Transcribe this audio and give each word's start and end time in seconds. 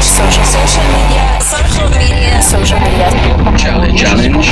Social. 0.00 0.44
Social 0.44 0.82
media. 0.84 1.38
Social 1.42 1.90
media. 1.90 2.40
Social 2.40 2.80
media. 2.80 3.10
Challenge. 3.58 4.00
Challenge. 4.00 4.46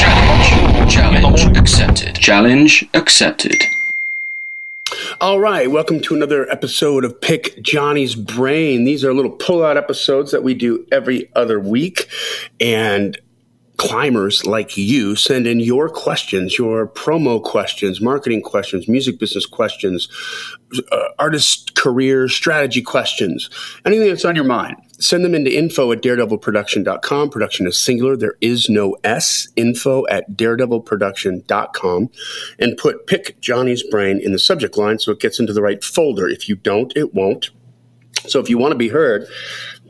Challenge. 0.00 0.90
Challenge 0.90 1.58
accepted. 1.58 2.14
Challenge 2.14 2.88
accepted. 2.94 3.62
All 5.20 5.38
right, 5.38 5.70
welcome 5.70 6.00
to 6.00 6.14
another 6.14 6.50
episode 6.50 7.04
of 7.04 7.20
Pick 7.20 7.62
Johnny's 7.62 8.14
Brain. 8.14 8.84
These 8.84 9.04
are 9.04 9.12
little 9.12 9.32
pull-out 9.32 9.76
episodes 9.76 10.30
that 10.32 10.42
we 10.42 10.54
do 10.54 10.86
every 10.90 11.30
other 11.36 11.60
week, 11.60 12.08
and 12.58 13.18
climbers 13.76 14.46
like 14.46 14.76
you 14.76 15.16
send 15.16 15.46
in 15.46 15.58
your 15.58 15.88
questions, 15.88 16.58
your 16.58 16.86
promo 16.86 17.42
questions, 17.42 18.00
marketing 18.00 18.42
questions, 18.42 18.88
music 18.88 19.18
business 19.18 19.46
questions, 19.46 20.08
uh, 20.92 21.08
artist 21.18 21.74
career 21.74 22.28
strategy 22.28 22.82
questions, 22.82 23.50
anything 23.84 24.08
that's 24.08 24.24
on 24.24 24.36
your 24.36 24.44
mind. 24.44 24.76
Send 25.00 25.24
them 25.24 25.34
into 25.34 25.52
info 25.52 25.90
at 25.90 26.02
daredevilproduction.com. 26.02 27.30
Production 27.30 27.66
is 27.66 27.76
singular. 27.76 28.16
There 28.16 28.36
is 28.40 28.68
no 28.68 28.96
S. 29.02 29.48
Info 29.56 30.06
at 30.06 30.30
daredevilproduction.com. 30.36 32.10
And 32.60 32.76
put 32.76 33.06
pick 33.08 33.40
Johnny's 33.40 33.82
brain 33.82 34.20
in 34.20 34.32
the 34.32 34.38
subject 34.38 34.78
line 34.78 35.00
so 35.00 35.10
it 35.10 35.20
gets 35.20 35.40
into 35.40 35.52
the 35.52 35.62
right 35.62 35.82
folder. 35.82 36.28
If 36.28 36.48
you 36.48 36.54
don't, 36.54 36.96
it 36.96 37.12
won't. 37.12 37.50
So 38.26 38.38
if 38.38 38.48
you 38.48 38.56
want 38.56 38.72
to 38.72 38.78
be 38.78 38.88
heard, 38.88 39.26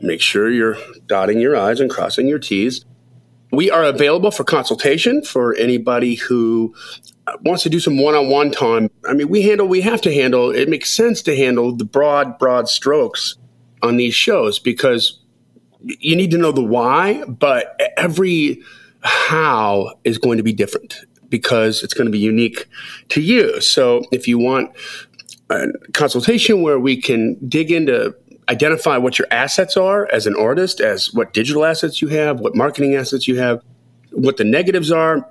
make 0.01 0.21
sure 0.21 0.49
you're 0.49 0.77
dotting 1.05 1.39
your 1.39 1.55
I's 1.55 1.79
and 1.79 1.89
crossing 1.89 2.27
your 2.27 2.39
T's 2.39 2.83
we 3.55 3.71
are 3.71 3.83
available 3.83 4.31
for 4.31 4.43
consultation 4.43 5.21
for 5.21 5.55
anybody 5.55 6.15
who 6.15 6.73
uh, 7.27 7.37
wants 7.41 7.63
to 7.63 7.69
do 7.69 7.79
some 7.79 7.97
one-on-one 7.97 8.51
time. 8.51 8.89
I 9.07 9.13
mean, 9.13 9.29
we 9.29 9.41
handle, 9.41 9.67
we 9.67 9.81
have 9.81 10.01
to 10.01 10.13
handle, 10.13 10.51
it 10.51 10.69
makes 10.69 10.91
sense 10.91 11.21
to 11.23 11.35
handle 11.35 11.75
the 11.75 11.85
broad, 11.85 12.37
broad 12.37 12.69
strokes 12.69 13.35
on 13.81 13.97
these 13.97 14.15
shows 14.15 14.59
because 14.59 15.19
you 15.81 16.15
need 16.15 16.31
to 16.31 16.37
know 16.37 16.51
the 16.51 16.63
why, 16.63 17.23
but 17.25 17.79
every 17.97 18.61
how 19.01 19.93
is 20.03 20.17
going 20.17 20.37
to 20.37 20.43
be 20.43 20.53
different 20.53 21.05
because 21.29 21.83
it's 21.83 21.93
going 21.93 22.05
to 22.05 22.11
be 22.11 22.19
unique 22.19 22.67
to 23.09 23.21
you. 23.21 23.61
So 23.61 24.03
if 24.11 24.27
you 24.27 24.39
want 24.39 24.71
a 25.49 25.67
consultation 25.93 26.61
where 26.61 26.79
we 26.79 26.99
can 26.99 27.35
dig 27.47 27.71
into 27.71 28.15
identify 28.49 28.97
what 28.97 29.17
your 29.17 29.27
assets 29.31 29.77
are 29.77 30.07
as 30.11 30.27
an 30.27 30.35
artist, 30.35 30.79
as 30.79 31.13
what 31.13 31.33
digital 31.33 31.65
assets 31.65 32.01
you 32.01 32.09
have, 32.09 32.39
what 32.39 32.55
marketing 32.55 32.95
assets 32.95 33.27
you 33.27 33.37
have, 33.37 33.61
what 34.11 34.37
the 34.37 34.43
negatives 34.43 34.91
are. 34.91 35.29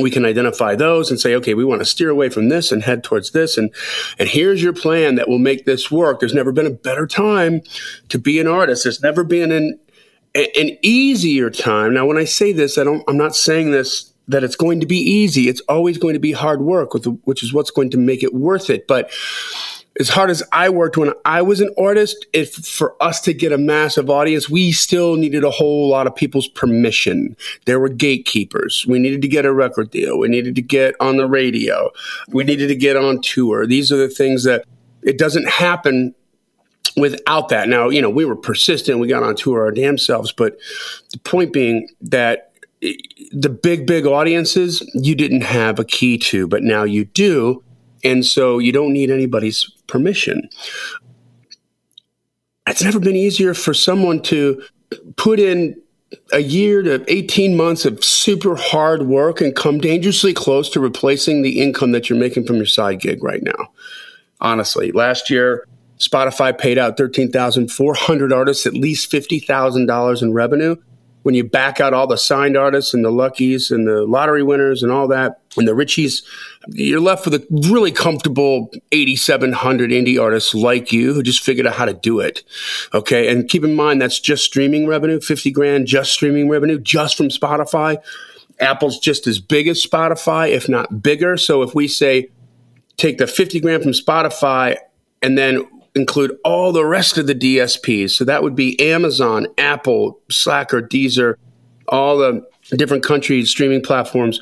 We 0.00 0.10
can 0.10 0.24
identify 0.24 0.76
those 0.76 1.10
and 1.10 1.18
say, 1.18 1.34
okay, 1.34 1.54
we 1.54 1.64
want 1.64 1.80
to 1.80 1.84
steer 1.84 2.10
away 2.10 2.28
from 2.28 2.48
this 2.48 2.70
and 2.70 2.82
head 2.82 3.02
towards 3.02 3.32
this. 3.32 3.58
And, 3.58 3.74
and 4.20 4.28
here's 4.28 4.62
your 4.62 4.72
plan 4.72 5.16
that 5.16 5.28
will 5.28 5.40
make 5.40 5.64
this 5.64 5.90
work. 5.90 6.20
There's 6.20 6.34
never 6.34 6.52
been 6.52 6.66
a 6.66 6.70
better 6.70 7.08
time 7.08 7.62
to 8.08 8.18
be 8.18 8.38
an 8.38 8.46
artist. 8.46 8.84
There's 8.84 9.02
never 9.02 9.24
been 9.24 9.50
an, 9.50 9.80
an 10.34 10.78
easier 10.82 11.50
time. 11.50 11.92
Now, 11.92 12.06
when 12.06 12.18
I 12.18 12.24
say 12.24 12.52
this, 12.52 12.78
I 12.78 12.84
don't, 12.84 13.02
I'm 13.08 13.16
not 13.16 13.34
saying 13.34 13.72
this 13.72 14.12
that 14.28 14.44
it's 14.44 14.54
going 14.54 14.78
to 14.78 14.86
be 14.86 14.98
easy. 14.98 15.48
It's 15.48 15.60
always 15.62 15.98
going 15.98 16.14
to 16.14 16.20
be 16.20 16.30
hard 16.30 16.62
work, 16.62 16.94
which 17.24 17.42
is 17.42 17.52
what's 17.52 17.72
going 17.72 17.90
to 17.90 17.98
make 17.98 18.22
it 18.22 18.32
worth 18.32 18.70
it. 18.70 18.86
But 18.86 19.10
as 20.00 20.08
hard 20.08 20.30
as 20.30 20.42
I 20.50 20.70
worked 20.70 20.96
when 20.96 21.12
I 21.26 21.42
was 21.42 21.60
an 21.60 21.72
artist, 21.78 22.26
if 22.32 22.54
for 22.54 22.96
us 23.02 23.20
to 23.20 23.34
get 23.34 23.52
a 23.52 23.58
massive 23.58 24.08
audience, 24.08 24.48
we 24.48 24.72
still 24.72 25.16
needed 25.16 25.44
a 25.44 25.50
whole 25.50 25.88
lot 25.88 26.06
of 26.06 26.16
people's 26.16 26.48
permission. 26.48 27.36
There 27.66 27.78
were 27.78 27.90
gatekeepers. 27.90 28.86
We 28.88 28.98
needed 28.98 29.20
to 29.20 29.28
get 29.28 29.44
a 29.44 29.52
record 29.52 29.90
deal. 29.90 30.18
We 30.18 30.28
needed 30.28 30.54
to 30.54 30.62
get 30.62 30.94
on 31.00 31.18
the 31.18 31.28
radio. 31.28 31.90
We 32.28 32.44
needed 32.44 32.68
to 32.68 32.74
get 32.74 32.96
on 32.96 33.20
tour. 33.20 33.66
These 33.66 33.92
are 33.92 33.98
the 33.98 34.08
things 34.08 34.44
that 34.44 34.64
it 35.02 35.18
doesn't 35.18 35.48
happen 35.48 36.14
without 36.96 37.50
that. 37.50 37.68
Now, 37.68 37.90
you 37.90 38.00
know, 38.00 38.10
we 38.10 38.24
were 38.24 38.36
persistent. 38.36 39.00
We 39.00 39.06
got 39.08 39.22
on 39.22 39.36
tour 39.36 39.60
our 39.60 39.70
damn 39.70 39.98
selves. 39.98 40.32
But 40.32 40.56
the 41.12 41.18
point 41.18 41.52
being 41.52 41.88
that 42.00 42.52
the 43.32 43.50
big, 43.50 43.86
big 43.86 44.06
audiences 44.06 44.82
you 44.94 45.14
didn't 45.14 45.42
have 45.42 45.78
a 45.78 45.84
key 45.84 46.16
to, 46.16 46.48
but 46.48 46.62
now 46.62 46.84
you 46.84 47.04
do. 47.04 47.62
And 48.02 48.24
so 48.24 48.58
you 48.58 48.72
don't 48.72 48.94
need 48.94 49.10
anybody's 49.10 49.70
permission. 49.90 50.48
It's 52.66 52.82
never 52.82 53.00
been 53.00 53.16
easier 53.16 53.52
for 53.52 53.74
someone 53.74 54.22
to 54.22 54.62
put 55.16 55.40
in 55.40 55.80
a 56.32 56.40
year 56.40 56.82
to 56.82 57.04
18 57.12 57.56
months 57.56 57.84
of 57.84 58.02
super 58.04 58.56
hard 58.56 59.02
work 59.02 59.40
and 59.40 59.54
come 59.54 59.78
dangerously 59.78 60.34
close 60.34 60.68
to 60.70 60.80
replacing 60.80 61.42
the 61.42 61.60
income 61.60 61.92
that 61.92 62.08
you're 62.08 62.18
making 62.18 62.46
from 62.46 62.56
your 62.56 62.66
side 62.66 63.00
gig 63.00 63.22
right 63.22 63.42
now. 63.42 63.70
Honestly, 64.40 64.90
last 64.92 65.30
year, 65.30 65.66
Spotify 65.98 66.56
paid 66.56 66.78
out 66.78 66.96
13,400 66.96 68.32
artists 68.32 68.66
at 68.66 68.74
least 68.74 69.12
$50,000 69.12 70.22
in 70.22 70.32
revenue 70.32 70.76
when 71.22 71.34
you 71.34 71.44
back 71.44 71.80
out 71.80 71.92
all 71.92 72.06
the 72.06 72.16
signed 72.16 72.56
artists 72.56 72.94
and 72.94 73.04
the 73.04 73.10
luckies 73.10 73.70
and 73.70 73.86
the 73.86 74.06
lottery 74.06 74.42
winners 74.42 74.82
and 74.82 74.90
all 74.90 75.06
that 75.08 75.39
and 75.56 75.66
the 75.66 75.72
richies, 75.72 76.22
you're 76.68 77.00
left 77.00 77.24
with 77.24 77.34
a 77.34 77.46
really 77.68 77.90
comfortable 77.90 78.70
8,700 78.92 79.90
indie 79.90 80.20
artists 80.20 80.54
like 80.54 80.92
you 80.92 81.12
who 81.12 81.22
just 81.22 81.42
figured 81.42 81.66
out 81.66 81.74
how 81.74 81.84
to 81.84 81.94
do 81.94 82.20
it. 82.20 82.44
Okay. 82.94 83.32
And 83.32 83.48
keep 83.48 83.64
in 83.64 83.74
mind, 83.74 84.00
that's 84.00 84.20
just 84.20 84.44
streaming 84.44 84.86
revenue, 84.86 85.20
50 85.20 85.50
grand, 85.50 85.86
just 85.86 86.12
streaming 86.12 86.48
revenue, 86.48 86.78
just 86.78 87.16
from 87.16 87.28
Spotify. 87.28 87.98
Apple's 88.60 88.98
just 88.98 89.26
as 89.26 89.40
big 89.40 89.66
as 89.66 89.84
Spotify, 89.84 90.50
if 90.50 90.68
not 90.68 91.02
bigger. 91.02 91.36
So 91.36 91.62
if 91.62 91.74
we 91.74 91.88
say 91.88 92.28
take 92.96 93.18
the 93.18 93.26
50 93.26 93.60
grand 93.60 93.82
from 93.82 93.92
Spotify 93.92 94.76
and 95.22 95.36
then 95.36 95.66
include 95.94 96.38
all 96.44 96.72
the 96.72 96.84
rest 96.84 97.18
of 97.18 97.26
the 97.26 97.34
DSPs. 97.34 98.10
So 98.10 98.24
that 98.24 98.42
would 98.42 98.54
be 98.54 98.80
Amazon, 98.80 99.48
Apple, 99.58 100.20
Slacker, 100.30 100.80
Deezer, 100.80 101.34
all 101.88 102.18
the 102.18 102.46
different 102.76 103.02
countries 103.02 103.50
streaming 103.50 103.82
platforms. 103.82 104.38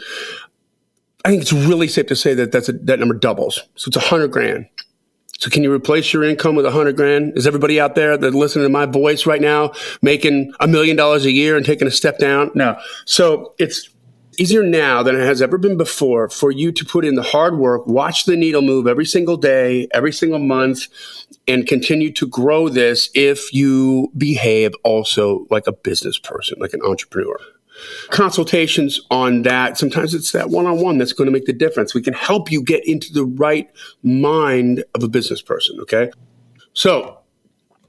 I 1.25 1.31
think 1.31 1.43
it's 1.43 1.53
really 1.53 1.89
safe 1.89 2.07
to 2.07 2.17
say 2.17 2.35
that 2.35 2.53
that's 2.53 2.69
a, 2.69 2.73
that 2.73 2.99
number 2.99 3.15
doubles. 3.15 3.57
So 3.75 3.89
it's 3.89 3.97
a 3.97 4.01
hundred 4.01 4.29
grand. 4.29 4.67
So 5.39 5.51
can 5.51 5.63
you 5.63 5.73
replace 5.73 6.13
your 6.13 6.25
income 6.25 6.57
with 6.57 6.67
a 6.67 6.71
hundred 6.71 6.97
grand? 6.97 7.37
Is 7.37 7.47
everybody 7.47 7.81
out 7.81 7.95
there 7.95 8.17
that 8.17 8.35
listening 8.35 8.65
to 8.65 8.71
my 8.71 8.87
voice 8.87 9.25
right 9.25 9.41
now 9.41 9.73
making 10.03 10.53
a 10.59 10.67
million 10.67 10.97
dollars 10.97 11.25
a 11.25 11.31
year 11.31 11.57
and 11.57 11.65
taking 11.65 11.87
a 11.87 11.93
step 11.93 12.19
down? 12.19 12.51
No. 12.55 12.79
So 13.05 13.55
it's 13.59 13.89
easier 14.39 14.63
now 14.63 15.03
than 15.03 15.17
it 15.17 15.25
has 15.25 15.43
ever 15.43 15.59
been 15.59 15.77
before 15.77 16.29
for 16.29 16.51
you 16.51 16.73
to 16.73 16.85
put 16.85 17.05
in 17.05 17.15
the 17.17 17.23
hard 17.23 17.59
work, 17.59 17.87
watch 17.87 18.25
the 18.25 18.37
needle 18.37 18.63
move 18.63 18.87
every 18.87 19.05
single 19.05 19.37
day, 19.37 19.89
every 19.93 20.13
single 20.13 20.39
month, 20.39 20.87
and 21.47 21.67
continue 21.67 22.13
to 22.13 22.27
grow 22.27 22.69
this 22.69 23.11
if 23.15 23.53
you 23.53 24.13
behave 24.17 24.73
also 24.85 25.47
like 25.51 25.67
a 25.67 25.73
business 25.73 26.19
person, 26.19 26.59
like 26.61 26.73
an 26.73 26.83
entrepreneur. 26.83 27.39
Consultations 28.11 29.01
on 29.11 29.43
that, 29.43 29.79
sometimes 29.79 30.15
it's 30.15 30.33
that 30.33 30.51
one 30.51 30.67
on 30.67 30.81
one 30.81 30.99
that's 30.99 31.13
going 31.13 31.27
to 31.27 31.33
make 31.33 31.47
the 31.47 31.53
difference. 31.53 31.95
We 31.95 32.03
can 32.03 32.15
help 32.15 32.51
you 32.51 32.63
get 32.63 32.87
into 32.87 33.13
the 33.13 33.25
right 33.25 33.71
mind 34.03 34.85
of 34.95 35.03
a 35.03 35.09
business 35.09 35.43
person, 35.43 35.79
okay? 35.81 36.11
So, 36.73 37.19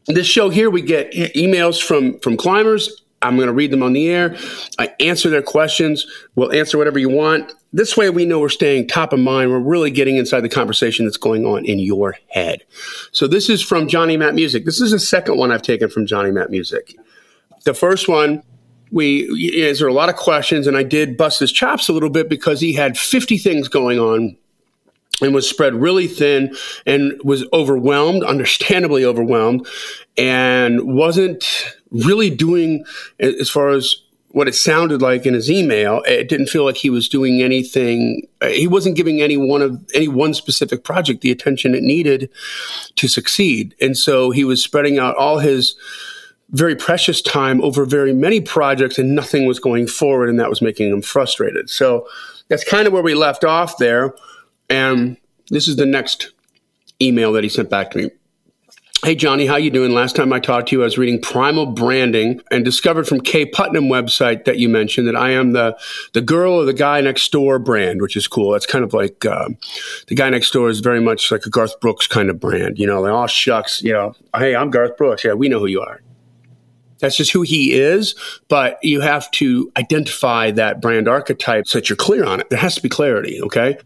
this 0.07 0.25
show 0.25 0.49
here, 0.49 0.69
we 0.69 0.81
get 0.81 1.11
emails 1.13 1.81
from, 1.81 2.19
from 2.19 2.37
climbers 2.37 3.03
I'm 3.21 3.35
going 3.35 3.47
to 3.47 3.53
read 3.53 3.71
them 3.71 3.83
on 3.83 3.93
the 3.93 4.09
air. 4.09 4.35
I 4.77 4.93
answer 4.99 5.29
their 5.29 5.41
questions. 5.41 6.05
We'll 6.35 6.53
answer 6.53 6.77
whatever 6.77 6.99
you 6.99 7.09
want. 7.09 7.51
This 7.73 7.97
way 7.97 8.09
we 8.09 8.25
know 8.25 8.39
we're 8.39 8.49
staying 8.49 8.87
top 8.87 9.13
of 9.13 9.19
mind. 9.19 9.51
We're 9.51 9.59
really 9.59 9.91
getting 9.91 10.17
inside 10.17 10.41
the 10.41 10.49
conversation 10.49 11.05
that's 11.05 11.17
going 11.17 11.45
on 11.45 11.65
in 11.65 11.79
your 11.79 12.17
head. 12.29 12.63
So 13.11 13.27
this 13.27 13.49
is 13.49 13.61
from 13.61 13.87
Johnny 13.87 14.17
Matt 14.17 14.35
Music. 14.35 14.65
This 14.65 14.81
is 14.81 14.91
the 14.91 14.99
second 14.99 15.37
one 15.37 15.51
I've 15.51 15.61
taken 15.61 15.89
from 15.89 16.05
Johnny 16.05 16.31
Matt 16.31 16.49
Music. 16.49 16.95
The 17.65 17.73
first 17.73 18.07
one, 18.07 18.41
we 18.91 19.63
answered 19.63 19.87
a 19.87 19.93
lot 19.93 20.09
of 20.09 20.15
questions 20.15 20.67
and 20.67 20.75
I 20.75 20.83
did 20.83 21.17
bust 21.17 21.39
his 21.39 21.51
chops 21.51 21.89
a 21.89 21.93
little 21.93 22.09
bit 22.09 22.29
because 22.29 22.59
he 22.61 22.73
had 22.73 22.97
50 22.97 23.37
things 23.37 23.67
going 23.67 23.99
on 23.99 24.35
and 25.21 25.33
was 25.33 25.49
spread 25.49 25.75
really 25.75 26.07
thin 26.07 26.55
and 26.85 27.19
was 27.23 27.45
overwhelmed, 27.53 28.23
understandably 28.23 29.03
overwhelmed, 29.05 29.67
and 30.17 30.81
wasn't 30.83 31.65
really 31.91 32.29
doing 32.29 32.85
as 33.19 33.49
far 33.49 33.69
as 33.69 33.95
what 34.31 34.47
it 34.47 34.53
sounded 34.53 35.01
like 35.01 35.25
in 35.25 35.33
his 35.33 35.49
email. 35.49 36.03
It 36.05 36.29
didn't 36.29 36.47
feel 36.47 36.63
like 36.63 36.77
he 36.77 36.89
was 36.89 37.09
doing 37.09 37.41
anything. 37.41 38.27
Uh, 38.41 38.47
he 38.47 38.67
wasn't 38.67 38.95
giving 38.95 39.21
any 39.21 39.37
one 39.37 39.61
of 39.61 39.83
any 39.93 40.07
one 40.07 40.33
specific 40.33 40.83
project 40.83 41.21
the 41.21 41.31
attention 41.31 41.73
it 41.73 41.83
needed 41.83 42.29
to 42.95 43.07
succeed, 43.07 43.75
and 43.81 43.97
so 43.97 44.31
he 44.31 44.43
was 44.43 44.63
spreading 44.63 44.99
out 44.99 45.15
all 45.15 45.39
his 45.39 45.75
very 46.51 46.75
precious 46.75 47.21
time 47.21 47.61
over 47.61 47.85
very 47.85 48.13
many 48.13 48.41
projects, 48.41 48.97
and 48.97 49.15
nothing 49.15 49.45
was 49.45 49.59
going 49.59 49.87
forward, 49.87 50.29
and 50.29 50.39
that 50.39 50.49
was 50.49 50.61
making 50.61 50.91
him 50.91 51.01
frustrated. 51.01 51.69
So 51.69 52.07
that's 52.47 52.63
kind 52.63 52.87
of 52.87 52.93
where 52.93 53.03
we 53.03 53.13
left 53.13 53.43
off 53.43 53.77
there. 53.77 54.13
And 54.69 55.17
this 55.49 55.67
is 55.67 55.75
the 55.75 55.85
next 55.85 56.31
email 57.01 57.31
that 57.33 57.43
he 57.43 57.49
sent 57.49 57.69
back 57.69 57.91
to 57.91 57.97
me. 57.97 58.11
Hey 59.01 59.15
Johnny, 59.15 59.45
how 59.45 59.55
you 59.55 59.71
doing? 59.71 59.93
Last 59.93 60.17
time 60.17 60.33
I 60.33 60.41
talked 60.41 60.69
to 60.69 60.75
you, 60.75 60.81
I 60.81 60.83
was 60.83 60.97
reading 60.97 61.21
Primal 61.21 61.67
Branding 61.67 62.41
and 62.51 62.65
discovered 62.65 63.07
from 63.07 63.21
Kaye 63.21 63.45
Putnam 63.45 63.85
website 63.85 64.43
that 64.43 64.57
you 64.57 64.67
mentioned 64.67 65.07
that 65.07 65.15
I 65.15 65.29
am 65.29 65.53
the 65.53 65.77
the 66.11 66.19
girl 66.19 66.55
or 66.55 66.65
the 66.65 66.73
guy 66.73 66.99
next 66.99 67.31
door 67.31 67.59
brand, 67.59 68.01
which 68.01 68.17
is 68.17 68.27
cool. 68.27 68.51
That's 68.51 68.65
kind 68.65 68.83
of 68.83 68.93
like 68.93 69.23
uh, 69.23 69.47
the 70.07 70.15
guy 70.15 70.29
next 70.29 70.51
door 70.51 70.67
is 70.67 70.81
very 70.81 70.99
much 70.99 71.31
like 71.31 71.45
a 71.45 71.49
Garth 71.49 71.79
Brooks 71.79 72.07
kind 72.07 72.29
of 72.29 72.41
brand. 72.41 72.77
You 72.77 72.87
know, 72.87 72.99
like 72.99 73.13
oh 73.13 73.25
shucks, 73.27 73.81
you 73.81 73.93
know, 73.93 74.15
hey, 74.35 74.53
I'm 74.53 74.69
Garth 74.69 74.97
Brooks. 74.97 75.23
Yeah, 75.23 75.31
we 75.31 75.47
know 75.47 75.59
who 75.59 75.67
you 75.67 75.79
are. 75.79 76.01
That's 76.99 77.15
just 77.17 77.31
who 77.31 77.41
he 77.41 77.73
is. 77.73 78.15
But 78.47 78.77
you 78.83 79.01
have 79.01 79.29
to 79.31 79.71
identify 79.77 80.51
that 80.51 80.81
brand 80.81 81.07
archetype 81.07 81.67
so 81.67 81.79
that 81.79 81.89
you're 81.89 81.95
clear 81.95 82.25
on 82.25 82.39
it. 82.39 82.49
There 82.49 82.59
has 82.59 82.75
to 82.75 82.81
be 82.81 82.89
clarity. 82.89 83.41
Okay. 83.41 83.77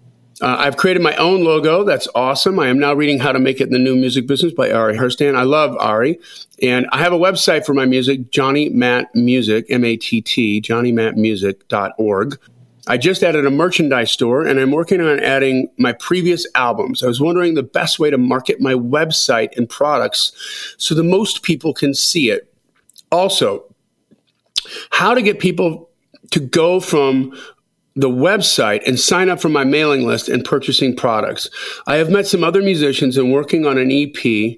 Uh, 0.42 0.57
I've 0.60 0.77
created 0.77 1.01
my 1.01 1.15
own 1.15 1.44
logo. 1.44 1.83
That's 1.83 2.07
awesome. 2.15 2.60
I 2.60 2.68
am 2.68 2.80
now 2.80 2.94
reading 2.94 3.19
How 3.19 3.31
to 3.31 3.39
Make 3.39 3.62
It 3.62 3.68
in 3.68 3.74
the 3.74 3.80
New 3.80 3.95
Music 3.95 4.27
Business 4.27 4.51
by 4.51 4.71
Ari 4.71 4.98
Herstand. 4.98 5.38
I 5.38 5.44
love 5.44 5.77
Ari. 5.77 6.19
And 6.62 6.88
I 6.92 6.98
have 6.98 7.13
a 7.13 7.18
website 7.18 7.65
for 7.65 7.74
my 7.74 7.86
music, 7.86 8.31
Johnny 8.31 8.69
Matt 8.69 9.13
Music, 9.15 9.65
M 9.69 9.86
A 9.86 9.95
T 9.95 10.21
T, 10.21 10.60
johnnymattmusic.org. 10.62 12.39
I 12.86 12.98
just 12.98 13.24
added 13.24 13.45
a 13.45 13.51
merchandise 13.51 14.12
store 14.12 14.45
and 14.45 14.60
I'm 14.60 14.71
working 14.71 15.00
on 15.00 15.19
adding 15.21 15.69
my 15.77 15.94
previous 15.94 16.45
albums. 16.56 17.01
I 17.01 17.07
was 17.07 17.21
wondering 17.21 17.54
the 17.54 17.63
best 17.63 17.98
way 17.98 18.10
to 18.10 18.18
market 18.18 18.60
my 18.60 18.74
website 18.74 19.56
and 19.56 19.69
products 19.69 20.33
so 20.77 20.94
the 20.94 21.04
most 21.04 21.44
people 21.44 21.74
can 21.74 21.94
see 21.94 22.30
it. 22.30 22.52
Also, 23.13 23.63
how 24.89 25.13
to 25.13 25.21
get 25.21 25.39
people 25.39 25.89
to 26.31 26.39
go 26.39 26.80
from 26.80 27.31
the 27.95 28.10
website 28.10 28.81
and 28.88 29.00
sign 29.00 29.30
up 29.30 29.39
for 29.39 29.50
my 29.50 29.63
mailing 29.63 30.04
list 30.04 30.27
and 30.27 30.44
purchasing 30.44 30.95
products. 30.95 31.48
I 31.86 31.98
have 31.98 32.10
met 32.10 32.25
some 32.25 32.44
other 32.44 32.63
musicians 32.63 33.15
and 33.15 33.31
working 33.31 33.68
on 33.68 33.77
an 33.77 33.92
EP 33.92 34.57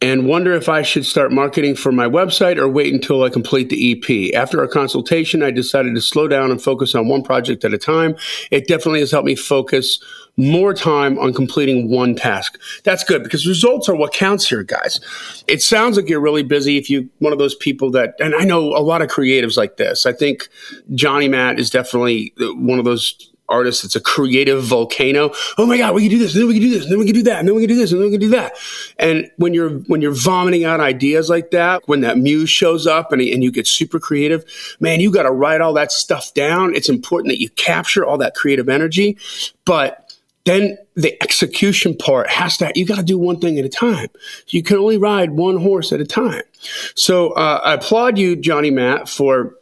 and 0.00 0.26
wonder 0.26 0.52
if 0.52 0.68
I 0.68 0.82
should 0.82 1.04
start 1.04 1.32
marketing 1.32 1.74
for 1.74 1.90
my 1.90 2.06
website 2.06 2.56
or 2.56 2.68
wait 2.68 2.94
until 2.94 3.24
I 3.24 3.30
complete 3.30 3.68
the 3.68 3.92
EP. 3.92 4.34
After 4.34 4.60
our 4.60 4.68
consultation, 4.68 5.42
I 5.42 5.50
decided 5.50 5.94
to 5.96 6.00
slow 6.00 6.28
down 6.28 6.52
and 6.52 6.62
focus 6.62 6.94
on 6.94 7.08
one 7.08 7.24
project 7.24 7.64
at 7.64 7.74
a 7.74 7.78
time. 7.78 8.14
It 8.52 8.68
definitely 8.68 9.00
has 9.00 9.10
helped 9.10 9.26
me 9.26 9.34
focus 9.34 9.98
more 10.36 10.74
time 10.74 11.18
on 11.18 11.32
completing 11.32 11.90
one 11.90 12.14
task. 12.14 12.60
That's 12.84 13.04
good 13.04 13.22
because 13.22 13.46
results 13.46 13.88
are 13.88 13.94
what 13.94 14.12
counts 14.12 14.48
here, 14.48 14.62
guys. 14.62 15.00
It 15.46 15.62
sounds 15.62 15.96
like 15.96 16.08
you're 16.08 16.20
really 16.20 16.42
busy 16.42 16.76
if 16.76 16.90
you 16.90 17.08
one 17.18 17.32
of 17.32 17.38
those 17.38 17.54
people 17.54 17.90
that 17.92 18.14
and 18.20 18.34
I 18.34 18.44
know 18.44 18.76
a 18.76 18.80
lot 18.80 19.02
of 19.02 19.08
creatives 19.08 19.56
like 19.56 19.76
this. 19.76 20.06
I 20.06 20.12
think 20.12 20.48
Johnny 20.94 21.28
Matt 21.28 21.58
is 21.58 21.70
definitely 21.70 22.34
one 22.38 22.78
of 22.78 22.84
those 22.84 23.32
artists 23.48 23.84
it's 23.84 23.94
a 23.94 24.00
creative 24.00 24.62
volcano 24.64 25.30
oh 25.58 25.66
my 25.66 25.78
god 25.78 25.94
we 25.94 26.02
can 26.02 26.10
do 26.10 26.18
this 26.18 26.34
and 26.34 26.42
then 26.42 26.48
we 26.48 26.54
can 26.54 26.62
do 26.62 26.70
this 26.70 26.82
and 26.82 26.92
then 26.92 26.98
we 26.98 27.04
can 27.04 27.14
do 27.14 27.22
that 27.22 27.38
and 27.38 27.46
then 27.46 27.54
we 27.54 27.62
can 27.62 27.68
do 27.68 27.76
this 27.76 27.92
and 27.92 28.00
then 28.00 28.06
we 28.06 28.12
can 28.12 28.20
do 28.20 28.30
that 28.30 28.52
and 28.98 29.30
when 29.36 29.54
you're 29.54 29.70
when 29.86 30.00
you're 30.00 30.14
vomiting 30.14 30.64
out 30.64 30.80
ideas 30.80 31.30
like 31.30 31.50
that 31.50 31.80
when 31.86 32.00
that 32.00 32.18
muse 32.18 32.50
shows 32.50 32.86
up 32.86 33.12
and, 33.12 33.22
and 33.22 33.44
you 33.44 33.50
get 33.52 33.66
super 33.66 34.00
creative 34.00 34.44
man 34.80 35.00
you 35.00 35.12
got 35.12 35.22
to 35.22 35.30
write 35.30 35.60
all 35.60 35.72
that 35.72 35.92
stuff 35.92 36.34
down 36.34 36.74
it's 36.74 36.88
important 36.88 37.30
that 37.30 37.40
you 37.40 37.48
capture 37.50 38.04
all 38.04 38.18
that 38.18 38.34
creative 38.34 38.68
energy 38.68 39.16
but 39.64 40.05
then 40.46 40.78
the 40.94 41.22
execution 41.22 41.94
part 41.96 42.30
has 42.30 42.56
to 42.56 42.72
you 42.74 42.86
got 42.86 42.96
to 42.96 43.02
do 43.02 43.18
one 43.18 43.38
thing 43.38 43.58
at 43.58 43.64
a 43.64 43.68
time 43.68 44.08
you 44.48 44.62
can 44.62 44.78
only 44.78 44.96
ride 44.96 45.32
one 45.32 45.58
horse 45.58 45.92
at 45.92 46.00
a 46.00 46.06
time 46.06 46.42
so 46.94 47.30
uh, 47.32 47.60
i 47.64 47.74
applaud 47.74 48.16
you 48.16 48.34
johnny 48.34 48.70
matt 48.70 49.08
for 49.08 49.54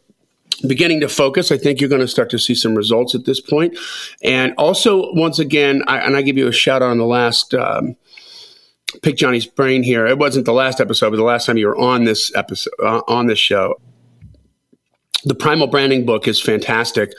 beginning 0.66 1.00
to 1.00 1.08
focus. 1.08 1.50
I 1.50 1.58
think 1.58 1.80
you're 1.80 1.90
going 1.90 2.00
to 2.00 2.08
start 2.08 2.30
to 2.30 2.38
see 2.38 2.54
some 2.54 2.74
results 2.74 3.14
at 3.14 3.24
this 3.24 3.40
point. 3.40 3.76
And 4.22 4.54
also, 4.56 5.12
once 5.12 5.38
again, 5.38 5.82
I, 5.86 5.98
and 5.98 6.16
I 6.16 6.22
give 6.22 6.36
you 6.36 6.48
a 6.48 6.52
shout 6.52 6.82
out 6.82 6.90
on 6.90 6.98
the 6.98 7.06
last. 7.06 7.54
Um, 7.54 7.96
Pick 9.02 9.16
Johnny's 9.16 9.44
brain 9.46 9.82
here. 9.82 10.06
It 10.06 10.18
wasn't 10.18 10.44
the 10.44 10.52
last 10.52 10.80
episode, 10.80 11.10
but 11.10 11.16
the 11.16 11.24
last 11.24 11.46
time 11.46 11.56
you 11.56 11.66
were 11.66 11.76
on 11.76 12.04
this 12.04 12.32
episode 12.36 12.72
uh, 12.80 13.02
on 13.08 13.26
this 13.26 13.40
show. 13.40 13.80
The 15.24 15.34
Primal 15.34 15.66
Branding 15.66 16.04
book 16.04 16.28
is 16.28 16.40
fantastic. 16.40 17.12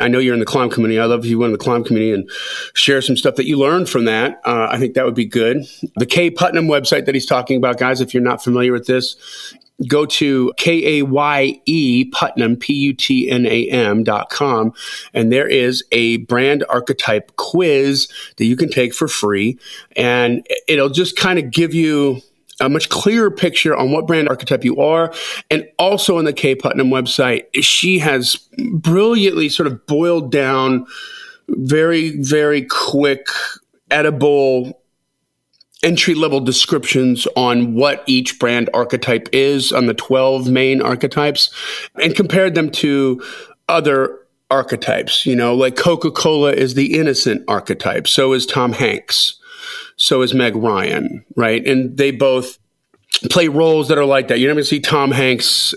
I 0.00 0.08
know 0.08 0.18
you're 0.18 0.34
in 0.34 0.40
the 0.40 0.46
climb 0.46 0.70
community. 0.70 0.98
I 0.98 1.04
love 1.04 1.20
if 1.20 1.26
you 1.26 1.38
went 1.38 1.52
in 1.52 1.58
the 1.58 1.64
climb 1.64 1.84
community 1.84 2.12
and 2.12 2.30
share 2.74 3.02
some 3.02 3.16
stuff 3.16 3.36
that 3.36 3.46
you 3.46 3.58
learned 3.58 3.88
from 3.88 4.06
that. 4.06 4.40
Uh, 4.44 4.68
I 4.70 4.78
think 4.78 4.94
that 4.94 5.04
would 5.04 5.14
be 5.14 5.26
good. 5.26 5.66
The 5.96 6.06
Kaye 6.06 6.30
Putnam 6.30 6.66
website 6.66 7.04
that 7.06 7.14
he's 7.14 7.26
talking 7.26 7.56
about, 7.56 7.78
guys, 7.78 8.00
if 8.00 8.14
you're 8.14 8.22
not 8.22 8.42
familiar 8.42 8.72
with 8.72 8.86
this, 8.86 9.16
go 9.86 10.06
to 10.06 10.52
K-A-Y-E 10.56 12.04
Putnam, 12.06 12.56
P-U-T-N-A-M 12.56 14.04
dot 14.04 14.30
com. 14.30 14.72
And 15.12 15.32
there 15.32 15.48
is 15.48 15.84
a 15.92 16.18
brand 16.18 16.64
archetype 16.68 17.36
quiz 17.36 18.08
that 18.36 18.44
you 18.44 18.56
can 18.56 18.70
take 18.70 18.94
for 18.94 19.08
free. 19.08 19.58
And 19.96 20.46
it'll 20.68 20.90
just 20.90 21.16
kind 21.16 21.38
of 21.38 21.50
give 21.50 21.74
you 21.74 22.22
a 22.62 22.68
much 22.68 22.88
clearer 22.88 23.30
picture 23.30 23.76
on 23.76 23.90
what 23.90 24.06
brand 24.06 24.28
archetype 24.28 24.64
you 24.64 24.80
are. 24.80 25.12
And 25.50 25.68
also 25.78 26.16
on 26.16 26.24
the 26.24 26.32
Kaye 26.32 26.54
Putnam 26.54 26.88
website, 26.88 27.44
she 27.60 27.98
has 27.98 28.36
brilliantly 28.72 29.48
sort 29.48 29.66
of 29.66 29.84
boiled 29.86 30.30
down 30.30 30.86
very, 31.48 32.22
very 32.22 32.62
quick, 32.62 33.26
edible 33.90 34.80
entry 35.82 36.14
level 36.14 36.40
descriptions 36.40 37.26
on 37.36 37.74
what 37.74 38.04
each 38.06 38.38
brand 38.38 38.70
archetype 38.72 39.28
is 39.32 39.72
on 39.72 39.86
the 39.86 39.94
12 39.94 40.48
main 40.48 40.80
archetypes 40.80 41.50
and 42.00 42.14
compared 42.14 42.54
them 42.54 42.70
to 42.70 43.20
other 43.68 44.20
archetypes. 44.50 45.26
You 45.26 45.34
know, 45.34 45.54
like 45.54 45.76
Coca 45.76 46.12
Cola 46.12 46.52
is 46.52 46.74
the 46.74 46.96
innocent 46.96 47.42
archetype, 47.48 48.06
so 48.06 48.32
is 48.32 48.46
Tom 48.46 48.72
Hanks, 48.72 49.40
so 50.02 50.22
is 50.22 50.34
Meg 50.34 50.56
Ryan, 50.56 51.24
right? 51.36 51.64
And 51.64 51.96
they 51.96 52.10
both 52.10 52.58
play 53.30 53.46
roles 53.46 53.86
that 53.86 53.98
are 53.98 54.04
like 54.04 54.26
that. 54.28 54.40
You're 54.40 54.48
never 54.48 54.56
going 54.56 54.64
to 54.64 54.68
see 54.68 54.80
Tom 54.80 55.12
Hanks 55.12 55.74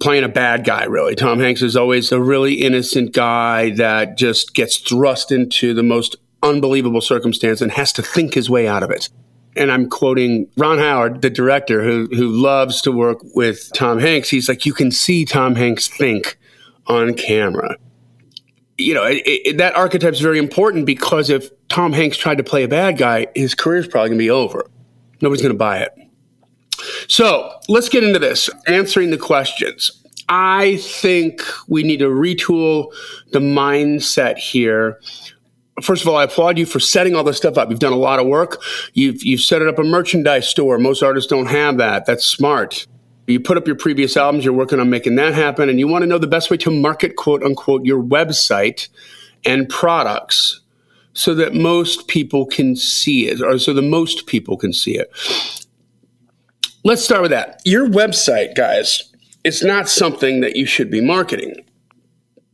playing 0.00 0.24
a 0.24 0.28
bad 0.28 0.64
guy, 0.64 0.84
really. 0.84 1.14
Tom 1.14 1.38
Hanks 1.38 1.60
is 1.60 1.76
always 1.76 2.12
a 2.12 2.20
really 2.20 2.54
innocent 2.54 3.12
guy 3.12 3.70
that 3.70 4.16
just 4.16 4.54
gets 4.54 4.78
thrust 4.78 5.30
into 5.30 5.74
the 5.74 5.82
most 5.82 6.16
unbelievable 6.42 7.02
circumstance 7.02 7.60
and 7.60 7.72
has 7.72 7.92
to 7.92 8.02
think 8.02 8.32
his 8.32 8.48
way 8.48 8.66
out 8.66 8.82
of 8.82 8.90
it 8.90 9.10
and 9.54 9.70
I'm 9.70 9.90
quoting 9.90 10.48
Ron 10.56 10.78
Howard, 10.78 11.20
the 11.20 11.28
director 11.28 11.82
who 11.82 12.06
who 12.06 12.28
loves 12.28 12.80
to 12.82 12.90
work 12.90 13.18
with 13.34 13.70
Tom 13.74 13.98
Hanks. 13.98 14.30
He's 14.30 14.48
like, 14.48 14.64
you 14.64 14.72
can 14.72 14.90
see 14.90 15.26
Tom 15.26 15.56
Hanks 15.56 15.88
think 15.88 16.38
on 16.86 17.12
camera. 17.12 17.76
You 18.78 18.94
know, 18.94 19.04
it, 19.04 19.22
it, 19.26 19.58
that 19.58 19.76
archetype 19.76 20.12
is 20.12 20.20
very 20.20 20.38
important 20.38 20.86
because 20.86 21.30
if 21.30 21.50
Tom 21.68 21.92
Hanks 21.92 22.16
tried 22.16 22.38
to 22.38 22.44
play 22.44 22.64
a 22.64 22.68
bad 22.68 22.98
guy, 22.98 23.26
his 23.34 23.54
career 23.54 23.80
is 23.80 23.86
probably 23.86 24.10
going 24.10 24.18
to 24.18 24.24
be 24.24 24.30
over. 24.30 24.68
Nobody's 25.20 25.42
going 25.42 25.54
to 25.54 25.58
buy 25.58 25.78
it. 25.78 25.92
So 27.08 27.52
let's 27.68 27.88
get 27.88 28.02
into 28.02 28.18
this, 28.18 28.50
answering 28.66 29.10
the 29.10 29.18
questions. 29.18 30.02
I 30.28 30.78
think 30.78 31.42
we 31.68 31.82
need 31.82 31.98
to 31.98 32.08
retool 32.08 32.92
the 33.32 33.38
mindset 33.38 34.38
here 34.38 34.98
first 35.80 36.02
of 36.02 36.08
all, 36.08 36.16
I 36.16 36.24
applaud 36.24 36.58
you 36.58 36.66
for 36.66 36.80
setting 36.80 37.14
all 37.14 37.24
this 37.24 37.36
stuff 37.36 37.56
up. 37.56 37.70
You've 37.70 37.78
done 37.78 37.92
a 37.92 37.96
lot 37.96 38.18
of 38.18 38.26
work. 38.26 38.62
You've 38.92 39.22
you've 39.22 39.40
set 39.40 39.62
it 39.62 39.68
up 39.68 39.78
a 39.78 39.84
merchandise 39.84 40.48
store. 40.48 40.78
Most 40.78 41.02
artists 41.02 41.28
don't 41.28 41.46
have 41.46 41.78
that. 41.78 42.06
That's 42.06 42.24
smart. 42.24 42.86
You 43.32 43.40
put 43.40 43.56
up 43.56 43.66
your 43.66 43.76
previous 43.76 44.16
albums. 44.16 44.44
You're 44.44 44.54
working 44.54 44.78
on 44.78 44.90
making 44.90 45.16
that 45.16 45.34
happen, 45.34 45.68
and 45.68 45.78
you 45.78 45.88
want 45.88 46.02
to 46.02 46.06
know 46.06 46.18
the 46.18 46.26
best 46.26 46.50
way 46.50 46.56
to 46.58 46.70
market, 46.70 47.16
quote 47.16 47.42
unquote, 47.42 47.84
your 47.84 48.02
website 48.02 48.88
and 49.44 49.68
products 49.68 50.60
so 51.14 51.34
that 51.34 51.54
most 51.54 52.08
people 52.08 52.46
can 52.46 52.76
see 52.76 53.28
it, 53.28 53.42
or 53.42 53.58
so 53.58 53.74
the 53.74 53.82
most 53.82 54.26
people 54.26 54.56
can 54.56 54.72
see 54.72 54.96
it. 54.96 55.10
Let's 56.84 57.04
start 57.04 57.22
with 57.22 57.30
that. 57.30 57.60
Your 57.64 57.88
website, 57.88 58.54
guys, 58.54 59.02
is 59.44 59.62
not 59.62 59.88
something 59.88 60.40
that 60.40 60.56
you 60.56 60.66
should 60.66 60.90
be 60.90 61.00
marketing, 61.00 61.54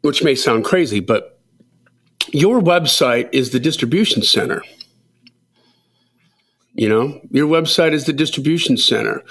which 0.02 0.22
may 0.22 0.34
sound 0.34 0.64
crazy, 0.64 1.00
but 1.00 1.38
your 2.32 2.60
website 2.60 3.28
is 3.32 3.50
the 3.50 3.60
distribution 3.60 4.22
center. 4.22 4.62
You 6.74 6.88
know, 6.88 7.20
your 7.30 7.48
website 7.48 7.92
is 7.92 8.04
the 8.04 8.12
distribution 8.12 8.76
center. 8.76 9.24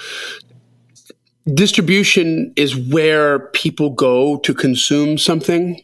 Distribution 1.54 2.51
is 2.56 2.75
where 2.75 3.39
people 3.50 3.92
go 3.92 4.38
to 4.39 4.54
consume 4.54 5.18
something, 5.18 5.82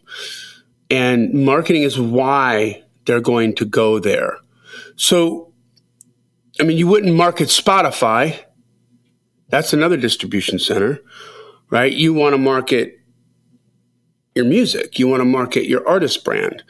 and 0.90 1.34
marketing 1.34 1.84
is 1.84 2.00
why 2.00 2.84
they're 3.06 3.22
going 3.22 3.56
to 3.56 3.66
go 3.66 3.98
there. 4.00 4.38
So, 4.96 5.54
I 6.60 6.64
mean, 6.64 6.78
you 6.78 6.88
wouldn't 6.88 7.16
market 7.16 7.48
Spotify. 7.48 8.40
That's 9.50 9.72
another 9.72 9.98
distribution 9.98 10.60
center, 10.60 11.00
right? 11.70 11.94
You 11.94 12.14
want 12.14 12.34
to 12.34 12.38
market 12.38 13.00
your 14.36 14.46
music. 14.46 14.98
You 14.98 15.08
want 15.08 15.22
to 15.22 15.26
market 15.26 15.68
your 15.68 15.88
artist 15.88 16.24
brand. 16.24 16.64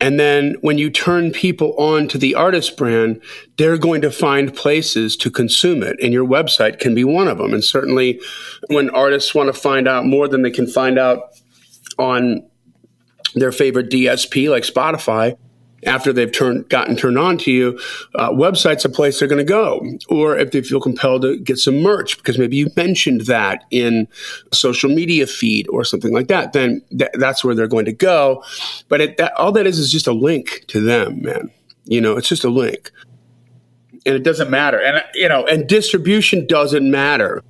And 0.00 0.18
then 0.18 0.56
when 0.62 0.78
you 0.78 0.90
turn 0.90 1.32
people 1.32 1.74
on 1.76 2.08
to 2.08 2.18
the 2.18 2.34
artist 2.34 2.76
brand, 2.76 3.20
they're 3.58 3.76
going 3.76 4.00
to 4.02 4.10
find 4.10 4.54
places 4.54 5.16
to 5.18 5.30
consume 5.30 5.82
it. 5.82 5.98
And 6.02 6.12
your 6.12 6.26
website 6.26 6.78
can 6.78 6.94
be 6.94 7.04
one 7.04 7.28
of 7.28 7.38
them. 7.38 7.52
And 7.52 7.62
certainly 7.62 8.20
when 8.68 8.88
artists 8.90 9.34
want 9.34 9.54
to 9.54 9.60
find 9.60 9.86
out 9.86 10.06
more 10.06 10.28
than 10.28 10.42
they 10.42 10.50
can 10.50 10.66
find 10.66 10.98
out 10.98 11.38
on 11.98 12.42
their 13.34 13.52
favorite 13.52 13.90
DSP 13.90 14.50
like 14.50 14.62
Spotify, 14.62 15.36
after 15.84 16.12
they've 16.12 16.30
turned 16.30 16.68
gotten 16.68 16.96
turned 16.96 17.18
on 17.18 17.38
to 17.38 17.50
you, 17.50 17.78
uh, 18.14 18.30
website's 18.30 18.84
a 18.84 18.88
place 18.88 19.18
they're 19.18 19.28
going 19.28 19.38
to 19.38 19.44
go. 19.44 19.84
Or 20.08 20.36
if 20.36 20.50
they 20.50 20.62
feel 20.62 20.80
compelled 20.80 21.22
to 21.22 21.38
get 21.38 21.58
some 21.58 21.80
merch 21.80 22.16
because 22.16 22.38
maybe 22.38 22.56
you 22.56 22.70
mentioned 22.76 23.22
that 23.22 23.64
in 23.70 24.08
social 24.52 24.90
media 24.90 25.26
feed 25.26 25.68
or 25.68 25.84
something 25.84 26.12
like 26.12 26.28
that, 26.28 26.52
then 26.52 26.82
th- 26.96 27.10
that's 27.14 27.44
where 27.44 27.54
they're 27.54 27.66
going 27.66 27.86
to 27.86 27.92
go. 27.92 28.44
But 28.88 29.00
it, 29.00 29.16
that, 29.16 29.32
all 29.34 29.52
that 29.52 29.66
is 29.66 29.78
is 29.78 29.90
just 29.90 30.06
a 30.06 30.12
link 30.12 30.64
to 30.68 30.80
them, 30.80 31.22
man. 31.22 31.50
You 31.84 32.00
know, 32.00 32.16
it's 32.16 32.28
just 32.28 32.44
a 32.44 32.50
link, 32.50 32.90
and 34.06 34.14
it 34.14 34.22
doesn't 34.22 34.50
matter. 34.50 34.80
And 34.80 35.02
you 35.14 35.28
know, 35.28 35.46
and 35.46 35.66
distribution 35.66 36.46
doesn't 36.46 36.88
matter. 36.88 37.42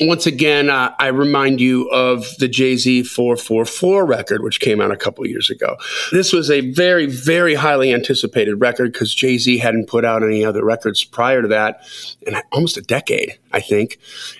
Once 0.00 0.26
again, 0.26 0.70
uh, 0.70 0.94
I 0.98 1.08
remind 1.08 1.60
you 1.60 1.88
of 1.90 2.26
the 2.38 2.46
Jay 2.46 2.76
Z 2.76 3.02
444 3.02 4.06
record, 4.06 4.42
which 4.44 4.60
came 4.60 4.80
out 4.80 4.92
a 4.92 4.96
couple 4.96 5.26
years 5.26 5.50
ago. 5.50 5.76
This 6.12 6.32
was 6.32 6.50
a 6.50 6.60
very, 6.72 7.06
very 7.06 7.54
highly 7.54 7.92
anticipated 7.92 8.56
record 8.56 8.92
because 8.92 9.12
Jay 9.14 9.38
Z 9.38 9.58
hadn't 9.58 9.88
put 9.88 10.04
out 10.04 10.22
any 10.22 10.44
other 10.44 10.64
records 10.64 11.02
prior 11.02 11.42
to 11.42 11.48
that 11.48 11.82
in 12.22 12.36
almost 12.52 12.76
a 12.76 12.82
decade, 12.82 13.38
I 13.52 13.60
think. 13.60 13.98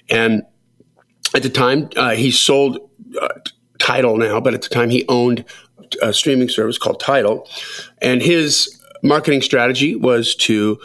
And 0.09 0.43
at 1.35 1.43
the 1.43 1.51
time, 1.51 1.91
uh, 1.97 2.11
he 2.11 2.31
sold 2.31 2.79
uh, 3.21 3.29
Tidal 3.79 4.17
now, 4.17 4.41
but 4.41 4.55
at 4.55 4.63
the 4.63 4.69
time, 4.69 4.91
he 4.91 5.05
owned 5.09 5.45
a 6.03 6.13
streaming 6.13 6.49
service 6.49 6.79
called 6.79 7.01
Tidal. 7.01 7.49
And 8.01 8.23
his 8.23 8.81
marketing 9.03 9.43
strategy 9.43 9.97
was 9.97 10.35
to 10.37 10.79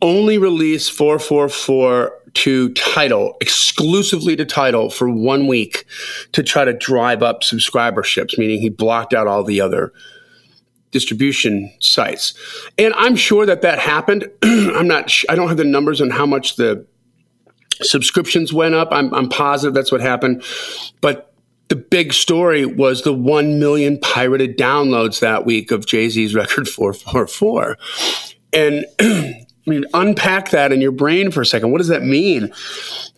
only 0.00 0.38
release 0.38 0.88
444 0.88 2.12
to 2.34 2.70
Tidal 2.70 3.36
exclusively 3.40 4.36
to 4.36 4.44
Tidal 4.44 4.90
for 4.90 5.08
one 5.08 5.46
week 5.46 5.84
to 6.32 6.42
try 6.42 6.64
to 6.64 6.72
drive 6.72 7.22
up 7.22 7.42
subscriberships, 7.42 8.38
meaning 8.38 8.60
he 8.60 8.68
blocked 8.68 9.12
out 9.12 9.26
all 9.26 9.44
the 9.44 9.60
other 9.60 9.92
distribution 10.90 11.72
sites. 11.80 12.34
And 12.78 12.94
I'm 12.94 13.16
sure 13.16 13.46
that 13.46 13.62
that 13.62 13.78
happened. 13.78 14.28
I'm 14.42 14.86
not, 14.86 15.10
sh- 15.10 15.24
I 15.28 15.34
don't 15.34 15.48
have 15.48 15.56
the 15.56 15.64
numbers 15.64 16.00
on 16.00 16.10
how 16.10 16.26
much 16.26 16.56
the 16.56 16.86
subscriptions 17.80 18.52
went 18.52 18.74
up. 18.74 18.88
I'm, 18.92 19.12
I'm 19.14 19.28
positive 19.28 19.74
that's 19.74 19.90
what 19.90 20.00
happened. 20.00 20.44
But 21.00 21.34
the 21.68 21.76
big 21.76 22.12
story 22.12 22.66
was 22.66 23.02
the 23.02 23.14
1 23.14 23.58
million 23.58 23.98
pirated 23.98 24.58
downloads 24.58 25.20
that 25.20 25.46
week 25.46 25.70
of 25.70 25.86
Jay 25.86 26.08
Z's 26.08 26.34
record 26.34 26.68
444. 26.68 27.78
And 28.52 28.84
I 29.66 29.70
mean, 29.70 29.84
unpack 29.94 30.50
that 30.50 30.72
in 30.72 30.80
your 30.80 30.92
brain 30.92 31.30
for 31.30 31.40
a 31.40 31.46
second. 31.46 31.70
What 31.70 31.78
does 31.78 31.88
that 31.88 32.02
mean? 32.02 32.52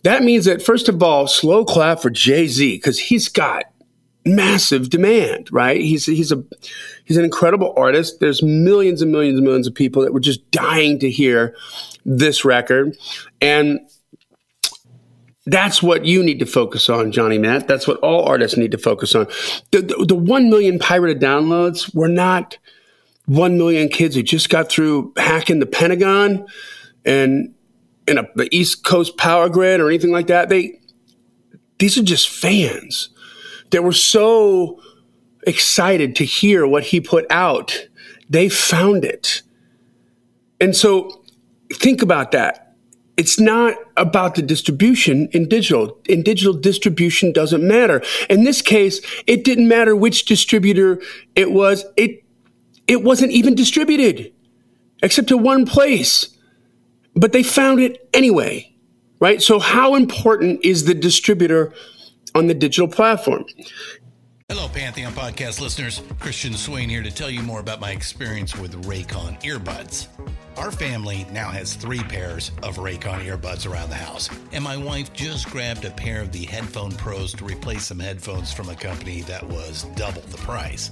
That 0.03 0.23
means 0.23 0.45
that, 0.45 0.61
first 0.61 0.87
of 0.87 1.01
all, 1.01 1.27
slow 1.27 1.65
clap 1.65 2.01
for 2.01 2.11
Jay 2.11 2.47
Z 2.47 2.75
because 2.77 2.99
he's 2.99 3.27
got 3.29 3.65
massive 4.25 4.89
demand, 4.89 5.51
right? 5.51 5.79
He's 5.79 6.05
he's 6.05 6.31
a 6.31 6.43
he's 7.05 7.17
an 7.17 7.25
incredible 7.25 7.73
artist. 7.77 8.19
There's 8.19 8.43
millions 8.43 9.01
and 9.01 9.11
millions 9.11 9.37
and 9.37 9.45
millions 9.45 9.67
of 9.67 9.73
people 9.73 10.03
that 10.03 10.13
were 10.13 10.19
just 10.19 10.49
dying 10.51 10.99
to 10.99 11.09
hear 11.09 11.55
this 12.05 12.45
record, 12.45 12.97
and 13.41 13.79
that's 15.45 15.81
what 15.81 16.05
you 16.05 16.23
need 16.23 16.39
to 16.39 16.45
focus 16.45 16.89
on, 16.89 17.11
Johnny 17.11 17.37
Matt. 17.37 17.67
That's 17.67 17.87
what 17.87 17.97
all 17.99 18.25
artists 18.25 18.57
need 18.57 18.71
to 18.71 18.77
focus 18.77 19.15
on. 19.15 19.27
The 19.71 19.81
the, 19.81 20.05
the 20.09 20.15
one 20.15 20.49
million 20.49 20.79
pirated 20.79 21.21
downloads 21.21 21.93
were 21.95 22.07
not 22.07 22.57
1 23.25 23.57
million 23.57 23.89
kids 23.89 24.15
who 24.15 24.23
just 24.23 24.49
got 24.49 24.69
through 24.69 25.13
hacking 25.17 25.59
the 25.59 25.65
Pentagon 25.65 26.45
and 27.03 27.53
in 28.07 28.17
a, 28.17 28.27
the 28.35 28.47
East 28.55 28.83
Coast 28.83 29.17
power 29.17 29.49
grid 29.49 29.79
or 29.79 29.89
anything 29.89 30.11
like 30.11 30.27
that. 30.27 30.49
They, 30.49 30.79
these 31.79 31.97
are 31.97 32.03
just 32.03 32.29
fans 32.29 33.09
that 33.71 33.83
were 33.83 33.93
so 33.93 34.79
excited 35.47 36.15
to 36.17 36.25
hear 36.25 36.67
what 36.67 36.83
he 36.83 37.01
put 37.01 37.25
out. 37.29 37.87
They 38.29 38.49
found 38.49 39.03
it. 39.05 39.41
And 40.59 40.75
so 40.75 41.23
think 41.73 42.01
about 42.01 42.31
that. 42.31 42.61
It's 43.17 43.39
not 43.39 43.75
about 43.95 44.35
the 44.35 44.41
distribution 44.41 45.29
in 45.31 45.47
digital. 45.47 45.97
In 46.09 46.21
digital, 46.21 46.53
distribution 46.53 47.31
doesn't 47.31 47.65
matter. 47.65 48.03
In 48.29 48.43
this 48.43 48.61
case, 48.61 48.99
it 49.25 49.45
didn't 49.45 49.69
matter 49.69 49.95
which 49.95 50.25
distributor 50.25 51.01
it 51.33 51.51
was. 51.51 51.85
It 51.95 52.24
it 52.87 53.03
wasn't 53.03 53.31
even 53.31 53.55
distributed 53.55 54.33
except 55.03 55.27
to 55.29 55.37
one 55.37 55.65
place, 55.65 56.29
but 57.15 57.31
they 57.31 57.43
found 57.43 57.79
it 57.79 58.09
anyway, 58.13 58.73
right? 59.19 59.41
So, 59.41 59.59
how 59.59 59.95
important 59.95 60.63
is 60.63 60.85
the 60.85 60.93
distributor 60.93 61.73
on 62.33 62.47
the 62.47 62.53
digital 62.53 62.87
platform? 62.87 63.45
Hello, 64.47 64.67
Pantheon 64.67 65.11
podcast 65.13 65.59
listeners. 65.59 66.03
Christian 66.19 66.53
Swain 66.53 66.87
here 66.87 67.01
to 67.01 67.09
tell 67.09 67.31
you 67.31 67.41
more 67.41 67.59
about 67.59 67.79
my 67.79 67.89
experience 67.91 68.55
with 68.55 68.85
Raycon 68.85 69.41
earbuds. 69.41 70.07
Our 70.55 70.71
family 70.71 71.25
now 71.31 71.49
has 71.49 71.73
three 71.73 72.03
pairs 72.03 72.51
of 72.61 72.77
Raycon 72.77 73.25
earbuds 73.25 73.69
around 73.69 73.89
the 73.89 73.95
house, 73.95 74.29
and 74.51 74.63
my 74.63 74.77
wife 74.77 75.11
just 75.13 75.49
grabbed 75.49 75.83
a 75.83 75.89
pair 75.89 76.21
of 76.21 76.31
the 76.31 76.45
Headphone 76.45 76.91
Pros 76.91 77.33
to 77.33 77.43
replace 77.43 77.85
some 77.85 77.99
headphones 77.99 78.53
from 78.53 78.69
a 78.69 78.75
company 78.75 79.21
that 79.21 79.43
was 79.43 79.85
double 79.95 80.21
the 80.21 80.37
price. 80.37 80.91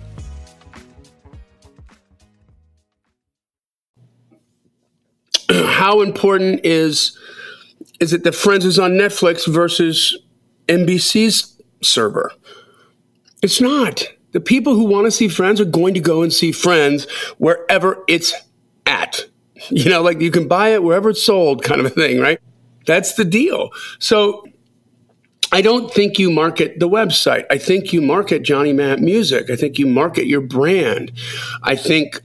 how 5.65 6.01
important 6.01 6.61
is 6.63 7.17
is 7.99 8.13
it 8.13 8.23
that 8.23 8.33
Friends 8.33 8.65
is 8.65 8.79
on 8.79 8.93
Netflix 8.93 9.47
versus 9.47 10.17
NBC's 10.67 11.61
server? 11.83 12.31
It's 13.43 13.61
not. 13.61 14.03
The 14.31 14.39
people 14.39 14.75
who 14.75 14.85
want 14.85 15.05
to 15.05 15.11
see 15.11 15.27
Friends 15.27 15.59
are 15.61 15.65
going 15.65 15.93
to 15.93 15.99
go 15.99 16.23
and 16.23 16.33
see 16.33 16.51
Friends 16.51 17.09
wherever 17.37 18.03
it's 18.07 18.33
at. 18.85 19.25
You 19.69 19.91
know, 19.91 20.01
like 20.01 20.19
you 20.19 20.31
can 20.31 20.47
buy 20.47 20.69
it 20.69 20.81
wherever 20.81 21.11
it's 21.11 21.23
sold, 21.23 21.63
kind 21.63 21.79
of 21.79 21.85
a 21.85 21.91
thing, 21.91 22.19
right? 22.19 22.41
That's 22.87 23.13
the 23.13 23.23
deal. 23.23 23.69
So 23.99 24.43
I 25.51 25.61
don't 25.61 25.93
think 25.93 26.17
you 26.17 26.31
market 26.31 26.79
the 26.79 26.89
website. 26.89 27.45
I 27.51 27.59
think 27.59 27.93
you 27.93 28.01
market 28.01 28.41
Johnny 28.41 28.73
Matt 28.73 29.01
Music. 29.01 29.51
I 29.51 29.55
think 29.55 29.77
you 29.77 29.85
market 29.85 30.25
your 30.25 30.41
brand. 30.41 31.11
I 31.61 31.75
think 31.75 32.21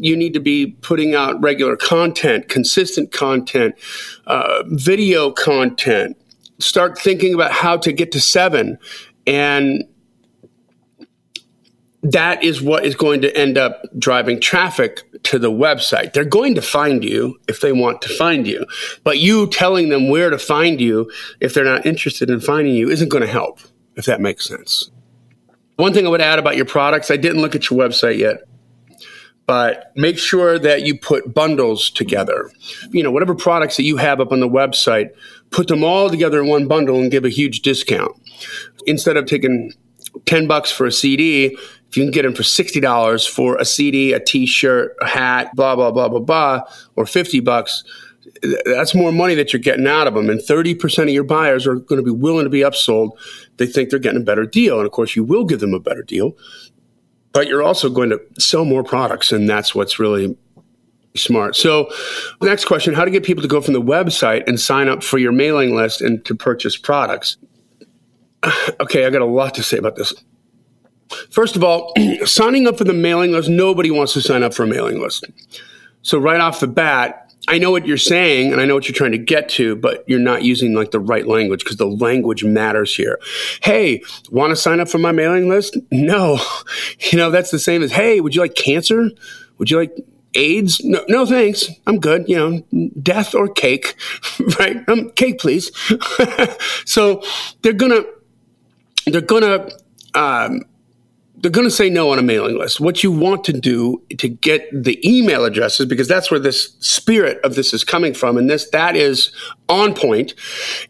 you 0.00 0.16
need 0.16 0.34
to 0.34 0.40
be 0.40 0.66
putting 0.80 1.14
out 1.14 1.40
regular 1.42 1.76
content, 1.76 2.48
consistent 2.48 3.12
content, 3.12 3.74
uh, 4.26 4.62
video 4.66 5.30
content. 5.30 6.16
Start 6.58 6.98
thinking 6.98 7.34
about 7.34 7.52
how 7.52 7.76
to 7.78 7.92
get 7.92 8.12
to 8.12 8.20
seven. 8.20 8.78
And 9.26 9.84
that 12.02 12.42
is 12.42 12.62
what 12.62 12.84
is 12.84 12.94
going 12.94 13.20
to 13.20 13.36
end 13.36 13.58
up 13.58 13.82
driving 13.98 14.40
traffic 14.40 15.02
to 15.24 15.38
the 15.38 15.50
website. 15.50 16.14
They're 16.14 16.24
going 16.24 16.54
to 16.54 16.62
find 16.62 17.04
you 17.04 17.38
if 17.46 17.60
they 17.60 17.72
want 17.72 18.00
to 18.02 18.08
find 18.08 18.46
you. 18.46 18.64
But 19.04 19.18
you 19.18 19.48
telling 19.48 19.90
them 19.90 20.08
where 20.08 20.30
to 20.30 20.38
find 20.38 20.80
you 20.80 21.10
if 21.40 21.52
they're 21.52 21.64
not 21.64 21.84
interested 21.84 22.30
in 22.30 22.40
finding 22.40 22.74
you 22.74 22.88
isn't 22.88 23.10
going 23.10 23.22
to 23.22 23.28
help, 23.28 23.60
if 23.96 24.06
that 24.06 24.20
makes 24.20 24.48
sense. 24.48 24.90
One 25.76 25.92
thing 25.92 26.06
I 26.06 26.10
would 26.10 26.22
add 26.22 26.38
about 26.38 26.56
your 26.56 26.66
products, 26.66 27.10
I 27.10 27.16
didn't 27.16 27.42
look 27.42 27.54
at 27.54 27.68
your 27.68 27.78
website 27.78 28.18
yet 28.18 28.44
but 29.50 29.90
make 29.96 30.16
sure 30.16 30.60
that 30.60 30.86
you 30.86 30.96
put 30.96 31.34
bundles 31.34 31.90
together. 31.90 32.52
You 32.92 33.02
know, 33.02 33.10
whatever 33.10 33.34
products 33.34 33.76
that 33.78 33.82
you 33.82 33.96
have 33.96 34.20
up 34.20 34.30
on 34.30 34.38
the 34.38 34.48
website, 34.48 35.10
put 35.50 35.66
them 35.66 35.82
all 35.82 36.08
together 36.08 36.40
in 36.40 36.46
one 36.46 36.68
bundle 36.68 37.00
and 37.00 37.10
give 37.10 37.24
a 37.24 37.30
huge 37.30 37.60
discount. 37.62 38.12
Instead 38.86 39.16
of 39.16 39.26
taking 39.26 39.72
10 40.26 40.46
bucks 40.46 40.70
for 40.70 40.86
a 40.86 40.92
CD, 40.92 41.46
if 41.46 41.96
you 41.96 42.04
can 42.04 42.12
get 42.12 42.22
them 42.22 42.32
for 42.32 42.44
$60 42.44 43.28
for 43.28 43.56
a 43.56 43.64
CD, 43.64 44.12
a 44.12 44.20
t-shirt, 44.20 44.94
a 45.00 45.08
hat, 45.08 45.50
blah, 45.56 45.74
blah, 45.74 45.90
blah, 45.90 46.08
blah, 46.08 46.20
blah, 46.20 46.62
or 46.94 47.04
50 47.04 47.40
bucks, 47.40 47.82
that's 48.64 48.94
more 48.94 49.10
money 49.10 49.34
that 49.34 49.52
you're 49.52 49.60
getting 49.60 49.88
out 49.88 50.06
of 50.06 50.14
them. 50.14 50.30
And 50.30 50.40
30% 50.40 51.02
of 51.02 51.08
your 51.08 51.24
buyers 51.24 51.66
are 51.66 51.74
going 51.74 52.00
to 52.00 52.04
be 52.04 52.16
willing 52.16 52.44
to 52.44 52.50
be 52.50 52.60
upsold. 52.60 53.10
They 53.56 53.66
think 53.66 53.90
they're 53.90 53.98
getting 53.98 54.20
a 54.20 54.24
better 54.24 54.46
deal. 54.46 54.78
And 54.78 54.86
of 54.86 54.92
course, 54.92 55.16
you 55.16 55.24
will 55.24 55.44
give 55.44 55.58
them 55.58 55.74
a 55.74 55.80
better 55.80 56.04
deal, 56.04 56.36
but 57.32 57.46
you're 57.46 57.62
also 57.62 57.88
going 57.90 58.10
to 58.10 58.20
sell 58.38 58.64
more 58.64 58.82
products. 58.82 59.32
And 59.32 59.48
that's 59.48 59.74
what's 59.74 59.98
really 59.98 60.36
smart. 61.16 61.56
So, 61.56 61.90
next 62.40 62.64
question 62.64 62.94
How 62.94 63.04
to 63.04 63.10
get 63.10 63.24
people 63.24 63.42
to 63.42 63.48
go 63.48 63.60
from 63.60 63.74
the 63.74 63.82
website 63.82 64.46
and 64.46 64.58
sign 64.58 64.88
up 64.88 65.02
for 65.02 65.18
your 65.18 65.32
mailing 65.32 65.74
list 65.74 66.00
and 66.00 66.24
to 66.24 66.34
purchase 66.34 66.76
products? 66.76 67.36
Okay, 68.80 69.04
I 69.04 69.10
got 69.10 69.20
a 69.20 69.26
lot 69.26 69.54
to 69.56 69.62
say 69.62 69.76
about 69.76 69.96
this. 69.96 70.14
First 71.30 71.56
of 71.56 71.62
all, 71.62 71.92
signing 72.24 72.66
up 72.66 72.78
for 72.78 72.84
the 72.84 72.94
mailing 72.94 73.32
list, 73.32 73.50
nobody 73.50 73.90
wants 73.90 74.14
to 74.14 74.22
sign 74.22 74.42
up 74.42 74.54
for 74.54 74.62
a 74.62 74.66
mailing 74.66 74.98
list. 74.98 75.26
So, 76.02 76.18
right 76.18 76.40
off 76.40 76.60
the 76.60 76.66
bat, 76.66 77.29
I 77.48 77.58
know 77.58 77.70
what 77.70 77.86
you're 77.86 77.96
saying 77.96 78.52
and 78.52 78.60
I 78.60 78.64
know 78.64 78.74
what 78.74 78.88
you're 78.88 78.94
trying 78.94 79.12
to 79.12 79.18
get 79.18 79.48
to, 79.50 79.74
but 79.74 80.04
you're 80.06 80.18
not 80.18 80.42
using 80.42 80.74
like 80.74 80.90
the 80.90 81.00
right 81.00 81.26
language 81.26 81.64
because 81.64 81.78
the 81.78 81.86
language 81.86 82.44
matters 82.44 82.94
here. 82.94 83.18
Hey, 83.62 84.02
want 84.30 84.50
to 84.50 84.56
sign 84.56 84.78
up 84.78 84.88
for 84.88 84.98
my 84.98 85.12
mailing 85.12 85.48
list? 85.48 85.76
No. 85.90 86.38
You 87.12 87.18
know, 87.18 87.30
that's 87.30 87.50
the 87.50 87.58
same 87.58 87.82
as, 87.82 87.90
hey, 87.90 88.20
would 88.20 88.34
you 88.34 88.40
like 88.40 88.54
cancer? 88.54 89.10
Would 89.58 89.70
you 89.70 89.78
like 89.78 89.96
AIDS? 90.34 90.84
No, 90.84 91.04
no 91.08 91.26
thanks. 91.26 91.68
I'm 91.86 91.98
good. 91.98 92.28
You 92.28 92.36
know, 92.36 92.90
death 93.02 93.34
or 93.34 93.48
cake, 93.48 93.96
right? 94.58 94.86
Um, 94.88 95.10
cake, 95.12 95.38
please. 95.40 95.70
so 96.84 97.22
they're 97.62 97.72
gonna, 97.72 98.02
they're 99.06 99.22
gonna, 99.22 99.70
um, 100.14 100.62
they're 101.40 101.50
going 101.50 101.66
to 101.66 101.70
say 101.70 101.88
no 101.88 102.10
on 102.10 102.18
a 102.18 102.22
mailing 102.22 102.58
list. 102.58 102.80
What 102.80 103.02
you 103.02 103.10
want 103.10 103.44
to 103.44 103.52
do 103.52 104.02
to 104.18 104.28
get 104.28 104.68
the 104.72 105.00
email 105.08 105.44
addresses, 105.44 105.86
because 105.86 106.06
that's 106.06 106.30
where 106.30 106.40
this 106.40 106.74
spirit 106.80 107.40
of 107.44 107.54
this 107.54 107.72
is 107.72 107.82
coming 107.82 108.12
from, 108.14 108.36
and 108.36 108.50
this 108.50 108.68
that 108.70 108.94
is 108.94 109.32
on 109.68 109.94
point, 109.94 110.34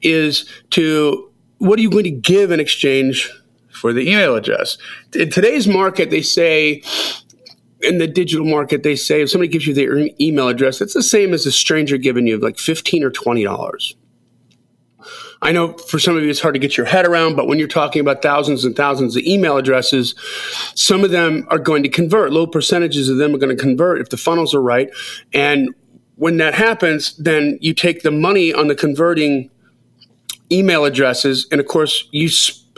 is 0.02 0.48
to 0.70 1.30
what 1.58 1.78
are 1.78 1.82
you 1.82 1.90
going 1.90 2.04
to 2.04 2.10
give 2.10 2.50
in 2.50 2.58
exchange 2.58 3.30
for 3.70 3.92
the 3.92 4.10
email 4.10 4.34
address? 4.34 4.76
In 5.14 5.30
today's 5.30 5.68
market, 5.68 6.10
they 6.10 6.22
say 6.22 6.82
in 7.82 7.98
the 7.98 8.06
digital 8.06 8.46
market, 8.46 8.82
they 8.82 8.96
say 8.96 9.22
if 9.22 9.30
somebody 9.30 9.48
gives 9.48 9.66
you 9.66 9.74
their 9.74 10.08
email 10.20 10.48
address, 10.48 10.80
it's 10.80 10.94
the 10.94 11.02
same 11.02 11.32
as 11.32 11.46
a 11.46 11.52
stranger 11.52 11.96
giving 11.96 12.26
you 12.26 12.38
like 12.38 12.58
fifteen 12.58 13.04
or 13.04 13.10
twenty 13.10 13.44
dollars. 13.44 13.94
I 15.42 15.52
know 15.52 15.72
for 15.74 15.98
some 15.98 16.16
of 16.16 16.22
you 16.22 16.30
it's 16.30 16.40
hard 16.40 16.54
to 16.54 16.60
get 16.60 16.76
your 16.76 16.86
head 16.86 17.06
around, 17.06 17.36
but 17.36 17.46
when 17.46 17.58
you're 17.58 17.68
talking 17.68 18.00
about 18.00 18.22
thousands 18.22 18.64
and 18.64 18.76
thousands 18.76 19.16
of 19.16 19.22
email 19.24 19.56
addresses, 19.56 20.14
some 20.74 21.04
of 21.04 21.10
them 21.10 21.46
are 21.50 21.58
going 21.58 21.82
to 21.82 21.88
convert. 21.88 22.32
Low 22.32 22.46
percentages 22.46 23.08
of 23.08 23.16
them 23.18 23.34
are 23.34 23.38
going 23.38 23.56
to 23.56 23.60
convert 23.60 24.00
if 24.00 24.10
the 24.10 24.16
funnels 24.16 24.54
are 24.54 24.62
right. 24.62 24.90
And 25.32 25.74
when 26.16 26.36
that 26.36 26.54
happens, 26.54 27.16
then 27.16 27.58
you 27.60 27.72
take 27.72 28.02
the 28.02 28.10
money 28.10 28.52
on 28.52 28.68
the 28.68 28.74
converting 28.74 29.50
email 30.52 30.84
addresses, 30.84 31.46
and 31.50 31.60
of 31.60 31.66
course, 31.66 32.08
you 32.10 32.28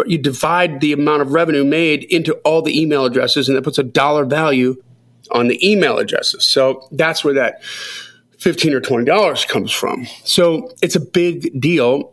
you 0.06 0.18
divide 0.18 0.80
the 0.80 0.92
amount 0.92 1.22
of 1.22 1.32
revenue 1.32 1.64
made 1.64 2.04
into 2.04 2.34
all 2.44 2.62
the 2.62 2.80
email 2.80 3.04
addresses, 3.04 3.48
and 3.48 3.56
that 3.56 3.62
puts 3.62 3.78
a 3.78 3.82
dollar 3.82 4.24
value 4.24 4.82
on 5.30 5.48
the 5.48 5.68
email 5.68 5.98
addresses. 5.98 6.46
So 6.46 6.88
that's 6.92 7.24
where 7.24 7.34
that 7.34 7.62
15 8.42 8.74
or 8.74 8.80
20 8.80 9.04
dollars 9.04 9.44
comes 9.44 9.70
from. 9.72 10.06
So 10.24 10.70
it's 10.82 10.96
a 10.96 11.00
big 11.00 11.60
deal 11.60 12.12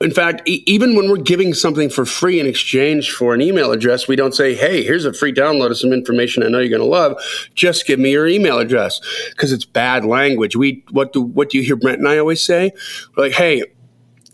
in 0.00 0.12
fact, 0.12 0.48
e- 0.48 0.62
even 0.66 0.94
when 0.94 1.10
we're 1.10 1.16
giving 1.16 1.54
something 1.54 1.90
for 1.90 2.06
free 2.06 2.38
in 2.38 2.46
exchange 2.46 3.10
for 3.10 3.34
an 3.34 3.40
email 3.40 3.72
address, 3.72 4.06
we 4.06 4.14
don't 4.14 4.34
say, 4.34 4.54
"Hey, 4.54 4.84
here's 4.84 5.04
a 5.04 5.12
free 5.12 5.32
download 5.32 5.70
of 5.70 5.78
some 5.78 5.92
information 5.92 6.44
I 6.44 6.48
know 6.48 6.60
you're 6.60 6.68
going 6.68 6.80
to 6.80 6.86
love. 6.86 7.20
Just 7.56 7.84
give 7.86 7.98
me 7.98 8.12
your 8.12 8.28
email 8.28 8.58
address," 8.58 9.00
because 9.30 9.52
it's 9.52 9.64
bad 9.64 10.04
language. 10.04 10.54
We 10.54 10.84
what 10.92 11.12
do 11.12 11.22
what 11.22 11.50
do 11.50 11.58
you 11.58 11.64
hear 11.64 11.74
Brent 11.74 11.98
and 11.98 12.06
I 12.06 12.18
always 12.18 12.44
say? 12.44 12.70
We're 13.16 13.24
like, 13.24 13.32
"Hey, 13.32 13.64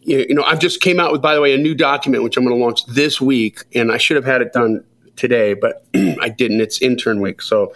you 0.03 0.35
know, 0.35 0.43
I've 0.43 0.59
just 0.59 0.83
came 0.83 1.01
out 1.01 1.13
with, 1.13 1.23
by 1.23 1.35
the 1.35 1.41
way, 1.41 1.55
a 1.55 1.59
new 1.59 1.75
document 1.75 2.23
which 2.25 2.37
I'm 2.37 2.45
going 2.45 2.57
to 2.57 2.63
launch 2.63 2.85
this 2.87 3.19
week, 3.21 3.65
and 3.75 3.91
I 3.91 3.97
should 3.97 4.17
have 4.17 4.27
had 4.27 4.43
it 4.43 4.53
done 4.53 4.85
today, 5.17 5.55
but 5.55 5.87
I 5.95 6.29
didn't. 6.29 6.61
It's 6.61 6.83
intern 6.83 7.23
week, 7.23 7.41
so 7.41 7.73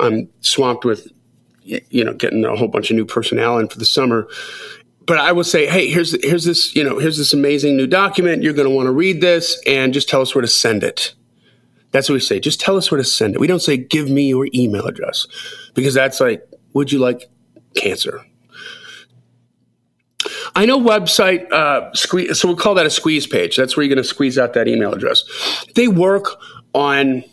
I'm 0.00 0.28
swamped 0.40 0.84
with, 0.84 1.06
you 1.90 2.04
know, 2.04 2.14
getting 2.14 2.44
a 2.44 2.56
whole 2.56 2.68
bunch 2.68 2.90
of 2.90 2.96
new 2.96 3.04
personnel 3.04 3.58
in 3.58 3.68
for 3.68 3.78
the 3.78 3.86
summer." 3.86 4.28
but 5.10 5.18
I 5.18 5.32
will 5.32 5.42
say, 5.42 5.66
hey, 5.66 5.88
here's 5.88 6.12
here's 6.24 6.44
this 6.44 6.76
you 6.76 6.84
know 6.84 7.00
here's 7.00 7.18
this 7.18 7.32
amazing 7.32 7.76
new 7.76 7.88
document. 7.88 8.44
You're 8.44 8.52
going 8.52 8.68
to 8.68 8.74
want 8.74 8.86
to 8.86 8.92
read 8.92 9.20
this 9.20 9.60
and 9.66 9.92
just 9.92 10.08
tell 10.08 10.20
us 10.20 10.36
where 10.36 10.42
to 10.42 10.46
send 10.46 10.84
it. 10.84 11.14
That's 11.90 12.08
what 12.08 12.14
we 12.14 12.20
say. 12.20 12.38
Just 12.38 12.60
tell 12.60 12.76
us 12.76 12.92
where 12.92 12.98
to 12.98 13.04
send 13.04 13.34
it. 13.34 13.40
We 13.40 13.48
don't 13.48 13.58
say 13.58 13.76
give 13.76 14.08
me 14.08 14.28
your 14.28 14.46
email 14.54 14.86
address 14.86 15.26
because 15.74 15.94
that's 15.94 16.20
like, 16.20 16.48
would 16.74 16.92
you 16.92 17.00
like 17.00 17.28
cancer? 17.74 18.24
I 20.54 20.64
know 20.64 20.78
website 20.78 21.50
uh, 21.50 21.92
squeeze. 21.92 22.38
So 22.38 22.46
we'll 22.46 22.56
call 22.56 22.76
that 22.76 22.86
a 22.86 22.90
squeeze 22.90 23.26
page. 23.26 23.56
That's 23.56 23.76
where 23.76 23.82
you're 23.82 23.92
going 23.92 24.04
to 24.04 24.08
squeeze 24.08 24.38
out 24.38 24.52
that 24.52 24.68
email 24.68 24.92
address. 24.92 25.24
They 25.74 25.88
work 25.88 26.26
on 26.72 27.24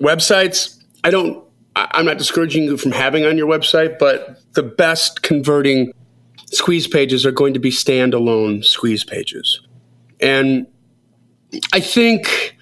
websites. 0.00 0.82
I 1.04 1.10
don't. 1.10 1.45
I'm 1.76 2.06
not 2.06 2.16
discouraging 2.16 2.64
you 2.64 2.76
from 2.78 2.92
having 2.92 3.26
on 3.26 3.36
your 3.36 3.46
website, 3.46 3.98
but 3.98 4.40
the 4.54 4.62
best 4.62 5.22
converting 5.22 5.92
squeeze 6.46 6.86
pages 6.86 7.26
are 7.26 7.32
going 7.32 7.52
to 7.54 7.60
be 7.60 7.70
standalone 7.70 8.64
squeeze 8.64 9.04
pages. 9.04 9.60
And 10.18 10.66
I 11.72 11.80
think 11.80 12.55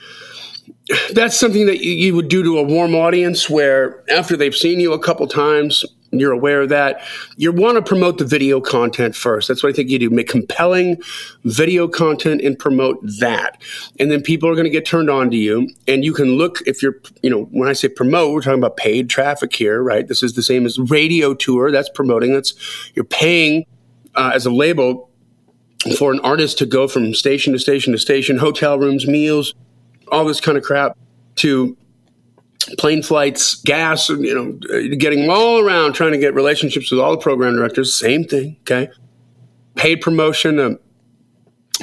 that's 1.12 1.38
something 1.38 1.66
that 1.66 1.82
you 1.84 2.14
would 2.14 2.28
do 2.28 2.42
to 2.42 2.58
a 2.58 2.62
warm 2.62 2.94
audience 2.94 3.48
where 3.48 4.04
after 4.10 4.36
they've 4.36 4.54
seen 4.54 4.80
you 4.80 4.92
a 4.92 4.98
couple 4.98 5.26
times, 5.26 5.84
you're 6.10 6.32
aware 6.32 6.62
of 6.62 6.68
that. 6.68 7.02
You 7.36 7.52
want 7.52 7.76
to 7.76 7.82
promote 7.82 8.18
the 8.18 8.24
video 8.24 8.60
content 8.60 9.16
first. 9.16 9.48
That's 9.48 9.62
what 9.62 9.70
I 9.70 9.72
think 9.72 9.90
you 9.90 9.98
do. 9.98 10.10
Make 10.10 10.28
compelling 10.28 11.00
video 11.44 11.88
content 11.88 12.40
and 12.42 12.58
promote 12.58 12.98
that. 13.18 13.60
And 13.98 14.10
then 14.10 14.22
people 14.22 14.48
are 14.48 14.54
going 14.54 14.64
to 14.64 14.70
get 14.70 14.86
turned 14.86 15.10
on 15.10 15.30
to 15.30 15.36
you. 15.36 15.68
And 15.88 16.04
you 16.04 16.12
can 16.12 16.36
look 16.36 16.60
if 16.66 16.82
you're, 16.82 16.96
you 17.22 17.30
know, 17.30 17.44
when 17.44 17.68
I 17.68 17.72
say 17.72 17.88
promote, 17.88 18.32
we're 18.32 18.42
talking 18.42 18.58
about 18.58 18.76
paid 18.76 19.10
traffic 19.10 19.54
here, 19.54 19.82
right? 19.82 20.06
This 20.06 20.22
is 20.22 20.34
the 20.34 20.42
same 20.42 20.66
as 20.66 20.78
radio 20.78 21.34
tour. 21.34 21.72
That's 21.72 21.88
promoting. 21.88 22.32
That's 22.32 22.54
you're 22.94 23.04
paying 23.04 23.64
uh, 24.14 24.32
as 24.34 24.46
a 24.46 24.50
label 24.50 25.10
for 25.98 26.12
an 26.12 26.20
artist 26.20 26.58
to 26.58 26.66
go 26.66 26.88
from 26.88 27.14
station 27.14 27.52
to 27.52 27.58
station 27.58 27.92
to 27.92 27.98
station, 27.98 28.38
hotel 28.38 28.78
rooms, 28.78 29.06
meals, 29.06 29.54
all 30.14 30.24
this 30.24 30.40
kind 30.40 30.56
of 30.56 30.64
crap 30.64 30.96
to 31.36 31.76
plane 32.78 33.02
flights, 33.02 33.56
gas, 33.56 34.08
and 34.08 34.24
you 34.24 34.34
know, 34.34 34.96
getting 34.96 35.28
all 35.28 35.60
around 35.60 35.92
trying 35.92 36.12
to 36.12 36.18
get 36.18 36.34
relationships 36.34 36.90
with 36.90 37.00
all 37.00 37.10
the 37.10 37.18
program 37.18 37.56
directors. 37.56 37.98
Same 37.98 38.24
thing, 38.24 38.56
okay? 38.60 38.90
Paid 39.74 40.00
promotion. 40.00 40.58
Um, 40.58 40.78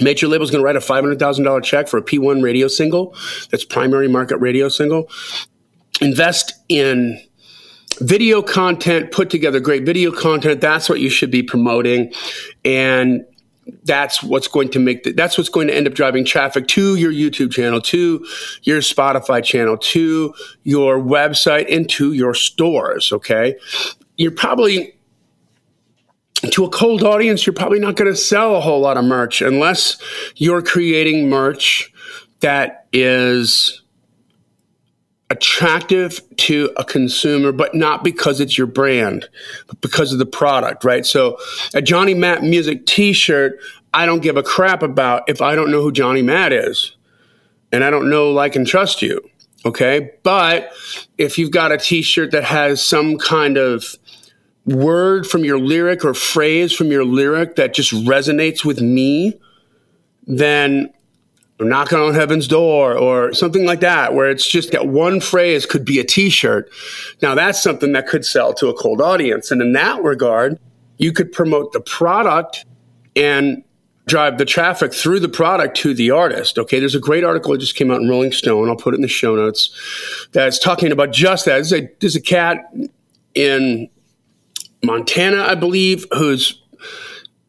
major 0.01 0.27
is 0.27 0.51
going 0.51 0.61
to 0.61 0.63
write 0.63 0.75
a 0.75 0.79
$500,000 0.79 1.63
check 1.63 1.87
for 1.87 1.97
a 1.97 2.01
P1 2.01 2.41
radio 2.41 2.67
single. 2.67 3.15
That's 3.49 3.65
primary 3.65 4.07
market 4.07 4.37
radio 4.37 4.69
single. 4.69 5.09
Invest 5.99 6.53
in 6.69 7.21
video 7.99 8.41
content, 8.41 9.11
put 9.11 9.29
together 9.29 9.59
great 9.59 9.85
video 9.85 10.11
content. 10.11 10.61
That's 10.61 10.89
what 10.89 10.99
you 10.99 11.09
should 11.09 11.29
be 11.29 11.43
promoting. 11.43 12.13
And 12.63 13.25
that's 13.83 14.21
what's 14.23 14.47
going 14.47 14.69
to 14.69 14.79
make 14.79 15.03
the, 15.03 15.11
that's 15.11 15.37
what's 15.37 15.49
going 15.49 15.67
to 15.67 15.75
end 15.75 15.87
up 15.87 15.93
driving 15.93 16.25
traffic 16.25 16.67
to 16.67 16.95
your 16.95 17.11
YouTube 17.11 17.51
channel, 17.51 17.81
to 17.81 18.25
your 18.63 18.79
Spotify 18.79 19.43
channel, 19.43 19.77
to 19.77 20.33
your 20.63 20.99
website, 20.99 21.73
and 21.73 21.89
to 21.89 22.13
your 22.13 22.33
stores. 22.33 23.11
Okay. 23.11 23.55
You're 24.17 24.31
probably, 24.31 24.95
to 26.51 26.65
a 26.65 26.69
cold 26.69 27.03
audience, 27.03 27.45
you're 27.45 27.53
probably 27.53 27.79
not 27.79 27.95
going 27.95 28.11
to 28.11 28.17
sell 28.17 28.55
a 28.55 28.61
whole 28.61 28.81
lot 28.81 28.97
of 28.97 29.05
merch 29.05 29.41
unless 29.41 29.97
you're 30.35 30.61
creating 30.61 31.29
merch 31.29 31.91
that 32.41 32.87
is 32.91 33.80
attractive 35.31 36.19
to 36.35 36.69
a 36.75 36.83
consumer, 36.83 37.53
but 37.53 37.73
not 37.73 38.03
because 38.03 38.41
it's 38.41 38.57
your 38.57 38.67
brand, 38.67 39.29
but 39.65 39.79
because 39.79 40.11
of 40.11 40.19
the 40.19 40.25
product, 40.25 40.83
right? 40.83 41.05
So 41.05 41.37
a 41.73 41.81
Johnny 41.81 42.13
Matt 42.13 42.43
music 42.43 42.85
t-shirt, 42.85 43.57
I 43.93 44.05
don't 44.05 44.21
give 44.21 44.35
a 44.35 44.43
crap 44.43 44.83
about 44.83 45.23
if 45.29 45.41
I 45.41 45.55
don't 45.55 45.71
know 45.71 45.81
who 45.81 45.93
Johnny 45.93 46.21
Matt 46.21 46.51
is. 46.51 46.97
And 47.71 47.81
I 47.85 47.89
don't 47.89 48.09
know, 48.09 48.31
like, 48.31 48.57
and 48.57 48.67
trust 48.67 49.01
you. 49.01 49.21
Okay. 49.65 50.11
But 50.23 50.73
if 51.17 51.37
you've 51.37 51.51
got 51.51 51.71
a 51.71 51.77
t-shirt 51.77 52.31
that 52.31 52.43
has 52.43 52.83
some 52.83 53.17
kind 53.17 53.55
of 53.55 53.85
word 54.65 55.25
from 55.25 55.45
your 55.45 55.59
lyric 55.59 56.03
or 56.03 56.13
phrase 56.13 56.73
from 56.73 56.91
your 56.91 57.05
lyric 57.05 57.55
that 57.55 57.73
just 57.73 57.93
resonates 57.93 58.65
with 58.65 58.81
me, 58.81 59.39
then 60.27 60.91
or 61.61 61.65
knocking 61.65 61.99
on 61.99 62.13
heaven's 62.13 62.47
door 62.47 62.97
or 62.97 63.33
something 63.33 63.65
like 63.65 63.81
that, 63.81 64.15
where 64.15 64.29
it's 64.29 64.47
just 64.47 64.71
that 64.71 64.87
one 64.87 65.21
phrase 65.21 65.65
could 65.65 65.85
be 65.85 65.99
a 65.99 66.03
t-shirt. 66.03 66.69
Now 67.21 67.35
that's 67.35 67.61
something 67.61 67.93
that 67.93 68.07
could 68.07 68.25
sell 68.25 68.53
to 68.55 68.67
a 68.67 68.73
cold 68.73 68.99
audience. 68.99 69.51
And 69.51 69.61
in 69.61 69.73
that 69.73 70.03
regard, 70.03 70.59
you 70.97 71.13
could 71.13 71.31
promote 71.31 71.71
the 71.71 71.81
product 71.81 72.65
and 73.15 73.63
drive 74.07 74.39
the 74.39 74.45
traffic 74.45 74.93
through 74.93 75.19
the 75.19 75.29
product 75.29 75.77
to 75.77 75.93
the 75.93 76.09
artist. 76.09 76.57
Okay. 76.57 76.79
There's 76.79 76.95
a 76.95 76.99
great 76.99 77.23
article 77.23 77.51
that 77.51 77.59
just 77.59 77.75
came 77.75 77.91
out 77.91 78.01
in 78.01 78.09
Rolling 78.09 78.31
Stone. 78.31 78.67
I'll 78.67 78.75
put 78.75 78.93
it 78.93 78.95
in 78.95 79.01
the 79.01 79.07
show 79.07 79.35
notes 79.35 80.27
that's 80.31 80.57
talking 80.57 80.91
about 80.91 81.11
just 81.11 81.45
that. 81.45 81.53
There's 81.53 81.73
a, 81.73 81.87
there's 81.99 82.15
a 82.15 82.21
cat 82.21 82.57
in 83.35 83.87
Montana, 84.83 85.43
I 85.43 85.53
believe, 85.53 86.07
who's 86.11 86.59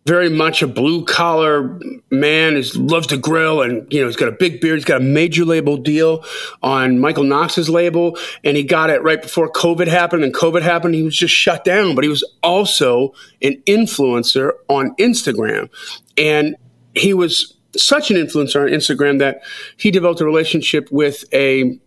very 0.04 0.28
much 0.28 0.62
a 0.62 0.66
blue 0.66 1.04
collar 1.04 1.78
man. 2.10 2.56
Is 2.56 2.76
loves 2.76 3.06
to 3.08 3.16
grill, 3.16 3.62
and 3.62 3.90
you 3.92 4.00
know 4.00 4.06
he's 4.06 4.16
got 4.16 4.28
a 4.28 4.32
big 4.32 4.60
beard. 4.60 4.78
He's 4.78 4.84
got 4.84 5.00
a 5.00 5.04
major 5.04 5.44
label 5.44 5.76
deal 5.76 6.24
on 6.62 6.98
Michael 6.98 7.24
Knox's 7.24 7.68
label, 7.68 8.18
and 8.42 8.56
he 8.56 8.64
got 8.64 8.90
it 8.90 9.02
right 9.02 9.20
before 9.20 9.50
COVID 9.50 9.86
happened. 9.86 10.24
And 10.24 10.34
COVID 10.34 10.62
happened, 10.62 10.94
he 10.94 11.02
was 11.02 11.16
just 11.16 11.34
shut 11.34 11.64
down. 11.64 11.94
But 11.94 12.04
he 12.04 12.10
was 12.10 12.24
also 12.42 13.14
an 13.40 13.62
influencer 13.66 14.52
on 14.68 14.94
Instagram, 14.96 15.70
and 16.16 16.56
he 16.94 17.14
was 17.14 17.54
such 17.76 18.10
an 18.10 18.16
influencer 18.16 18.62
on 18.62 18.68
Instagram 18.68 19.18
that 19.20 19.42
he 19.76 19.90
developed 19.90 20.20
a 20.20 20.24
relationship 20.24 20.90
with 20.90 21.24
a 21.32 21.78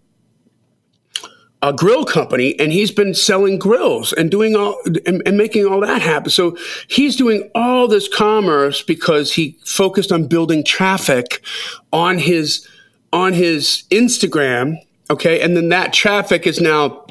a 1.65 1.73
grill 1.73 2.06
company 2.06 2.58
and 2.60 2.71
he's 2.71 2.91
been 2.91 3.15
selling 3.15 3.58
grills 3.58 4.13
and 4.13 4.30
doing 4.30 4.56
all 4.56 4.80
and, 4.86 5.23
and, 5.25 5.36
making 5.36 5.65
all 5.65 5.80
that 5.80 5.99
happen. 5.99 6.30
So 6.30 6.56
he's 6.88 7.15
doing 7.15 7.49
all 7.56 7.88
this 7.88 8.08
commerce 8.08 8.84
because 8.84 9.34
he 9.34 9.58
focused 9.65 10.12
on 10.12 10.28
building 10.28 10.63
traffic 10.63 11.43
on 11.91 12.19
his 12.19 12.67
on 13.12 13.34
his 13.34 13.84
Instagram. 13.89 14.78
Okay. 15.10 15.41
And 15.41 15.58
then 15.58 15.69
that 15.69 15.91
traffic 15.91 16.45
is 16.45 16.62
now 16.62 17.08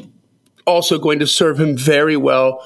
also 0.68 1.00
going 1.00 1.18
to 1.18 1.26
serve 1.26 1.58
him 1.58 1.76
very 1.76 2.16
well 2.16 2.64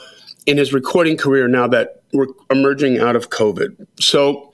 in 0.49 0.57
his 0.57 0.73
recording 0.73 1.15
career 1.15 1.47
now 1.47 1.69
that 1.69 2.01
we're 2.15 2.27
emerging 2.51 2.99
out 2.99 3.15
of 3.15 3.29
COVID. 3.29 3.87
So 4.01 4.51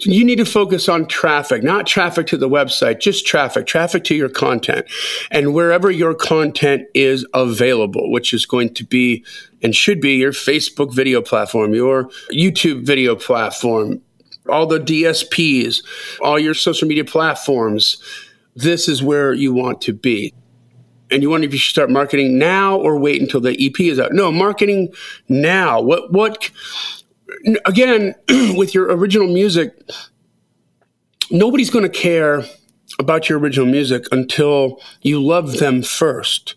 you 0.00 0.22
need 0.22 0.36
to 0.36 0.44
focus 0.44 0.86
on 0.86 1.06
traffic, 1.06 1.62
not 1.62 1.86
traffic 1.86 2.26
to 2.26 2.36
the 2.36 2.48
website, 2.48 3.00
just 3.00 3.26
traffic, 3.26 3.66
traffic 3.66 4.04
to 4.04 4.14
your 4.14 4.28
content 4.28 4.84
and 5.30 5.54
wherever 5.54 5.90
your 5.90 6.14
content 6.14 6.86
is 6.92 7.26
available, 7.32 8.12
which 8.12 8.34
is 8.34 8.44
going 8.44 8.74
to 8.74 8.84
be 8.84 9.24
and 9.62 9.74
should 9.74 9.98
be 9.98 10.16
your 10.16 10.32
Facebook 10.32 10.94
video 10.94 11.22
platform, 11.22 11.72
your 11.72 12.04
YouTube 12.30 12.84
video 12.84 13.16
platform, 13.16 14.02
all 14.50 14.66
the 14.66 14.78
DSPs, 14.78 15.82
all 16.20 16.38
your 16.38 16.52
social 16.52 16.86
media 16.86 17.06
platforms. 17.06 17.96
This 18.54 18.90
is 18.90 19.02
where 19.02 19.32
you 19.32 19.54
want 19.54 19.80
to 19.82 19.94
be 19.94 20.34
and 21.10 21.22
you 21.22 21.30
wonder 21.30 21.46
if 21.46 21.52
you 21.52 21.58
should 21.58 21.72
start 21.72 21.90
marketing 21.90 22.38
now 22.38 22.76
or 22.76 22.98
wait 22.98 23.20
until 23.20 23.40
the 23.40 23.56
EP 23.64 23.78
is 23.80 23.98
out. 23.98 24.12
No, 24.12 24.30
marketing 24.30 24.92
now. 25.28 25.80
What 25.80 26.12
what 26.12 26.50
again 27.64 28.14
with 28.56 28.74
your 28.74 28.94
original 28.94 29.28
music 29.28 29.74
nobody's 31.30 31.70
going 31.70 31.84
to 31.84 31.88
care 31.88 32.44
about 32.98 33.28
your 33.28 33.38
original 33.38 33.66
music 33.66 34.04
until 34.12 34.80
you 35.02 35.22
love 35.22 35.58
them 35.58 35.82
first. 35.82 36.56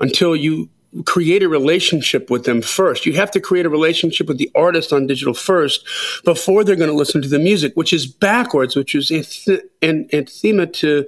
Until 0.00 0.36
you 0.36 0.68
create 1.04 1.42
a 1.42 1.48
relationship 1.48 2.30
with 2.30 2.44
them 2.44 2.62
first. 2.62 3.04
You 3.04 3.12
have 3.14 3.30
to 3.32 3.40
create 3.40 3.66
a 3.66 3.70
relationship 3.70 4.26
with 4.26 4.38
the 4.38 4.50
artist 4.54 4.92
on 4.92 5.06
digital 5.06 5.34
first 5.34 5.86
before 6.24 6.64
they're 6.64 6.76
going 6.76 6.90
to 6.90 6.96
listen 6.96 7.20
to 7.22 7.28
the 7.28 7.38
music, 7.38 7.74
which 7.74 7.92
is 7.92 8.06
backwards, 8.06 8.74
which 8.74 8.94
is 8.94 9.10
anathema 9.82 10.66
to 10.66 11.06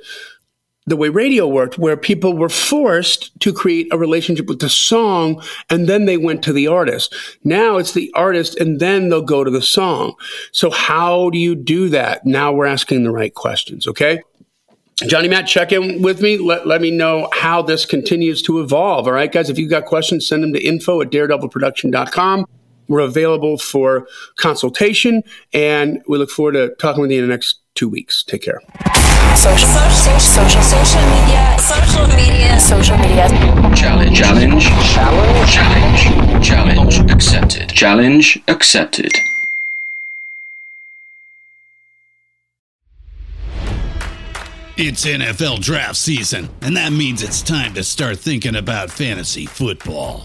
the 0.91 0.97
way 0.97 1.09
radio 1.09 1.47
worked, 1.47 1.79
where 1.79 1.97
people 1.97 2.37
were 2.37 2.49
forced 2.49 3.39
to 3.41 3.53
create 3.53 3.89
a 3.93 3.99
relationship 3.99 4.47
with 4.47 4.61
the 4.61 4.69
song 4.69 5.43
and 5.71 5.89
then 5.89 6.05
they 6.05 6.17
went 6.17 6.43
to 6.45 6.53
the 6.53 6.67
artist. 6.67 7.15
Now 7.45 7.79
it's 7.79 7.95
the 7.95 8.13
artist 8.15 8.59
and 8.59 8.81
then 8.81 9.09
they'll 9.09 9.23
go 9.23 9.45
to 9.45 9.51
the 9.51 9.63
song. 9.63 10.15
So 10.53 10.71
how 10.71 11.31
do 11.31 11.39
you 11.39 11.55
do 11.55 11.89
that? 11.89 12.27
Now 12.27 12.53
we're 12.53 12.67
asking 12.67 13.05
the 13.05 13.11
right 13.11 13.35
questions, 13.35 13.87
okay? 13.87 14.21
Johnny 15.07 15.29
Matt, 15.29 15.47
check 15.47 15.73
in 15.73 16.03
with 16.03 16.21
me. 16.21 16.37
Let, 16.37 16.67
let 16.67 16.83
me 16.83 16.91
know 16.91 17.29
how 17.33 17.63
this 17.63 17.87
continues 17.87 18.43
to 18.43 18.61
evolve. 18.61 19.07
All 19.07 19.15
right, 19.15 19.33
guys, 19.33 19.49
if 19.49 19.59
you've 19.59 19.71
got 19.71 19.87
questions, 19.87 20.29
send 20.29 20.43
them 20.43 20.53
to 20.53 20.63
info 20.63 21.01
at 21.01 21.09
daredevilproduction.com. 21.11 22.45
We're 22.89 23.01
available 23.01 23.57
for 23.57 24.07
consultation, 24.37 25.23
and 25.55 26.03
we 26.07 26.19
look 26.19 26.29
forward 26.29 26.53
to 26.53 26.75
talking 26.75 27.01
with 27.01 27.13
you 27.13 27.23
in 27.23 27.29
the 27.29 27.33
next 27.33 27.60
two 27.75 27.89
weeks. 27.89 28.23
Take 28.23 28.43
care. 28.43 28.61
Social, 29.37 29.69
social, 29.69 30.21
social, 30.21 30.63
social 30.63 31.03
media, 31.11 31.57
social 31.59 32.07
media, 32.17 32.61
social 32.61 32.97
media. 32.99 33.29
Challenge, 33.75 34.17
challenge, 34.17 34.65
challenge, 34.65 35.51
challenge, 35.51 36.47
challenge 36.47 37.11
accepted. 37.11 37.69
Challenge 37.71 38.43
accepted. 38.49 39.13
It's 44.83 45.05
NFL 45.05 45.61
draft 45.61 45.97
season, 45.97 46.49
and 46.63 46.75
that 46.77 46.91
means 46.91 47.23
it's 47.23 47.43
time 47.43 47.75
to 47.75 47.85
start 47.85 48.19
thinking 48.19 48.57
about 48.57 48.91
fantasy 48.91 49.45
football. 49.45 50.25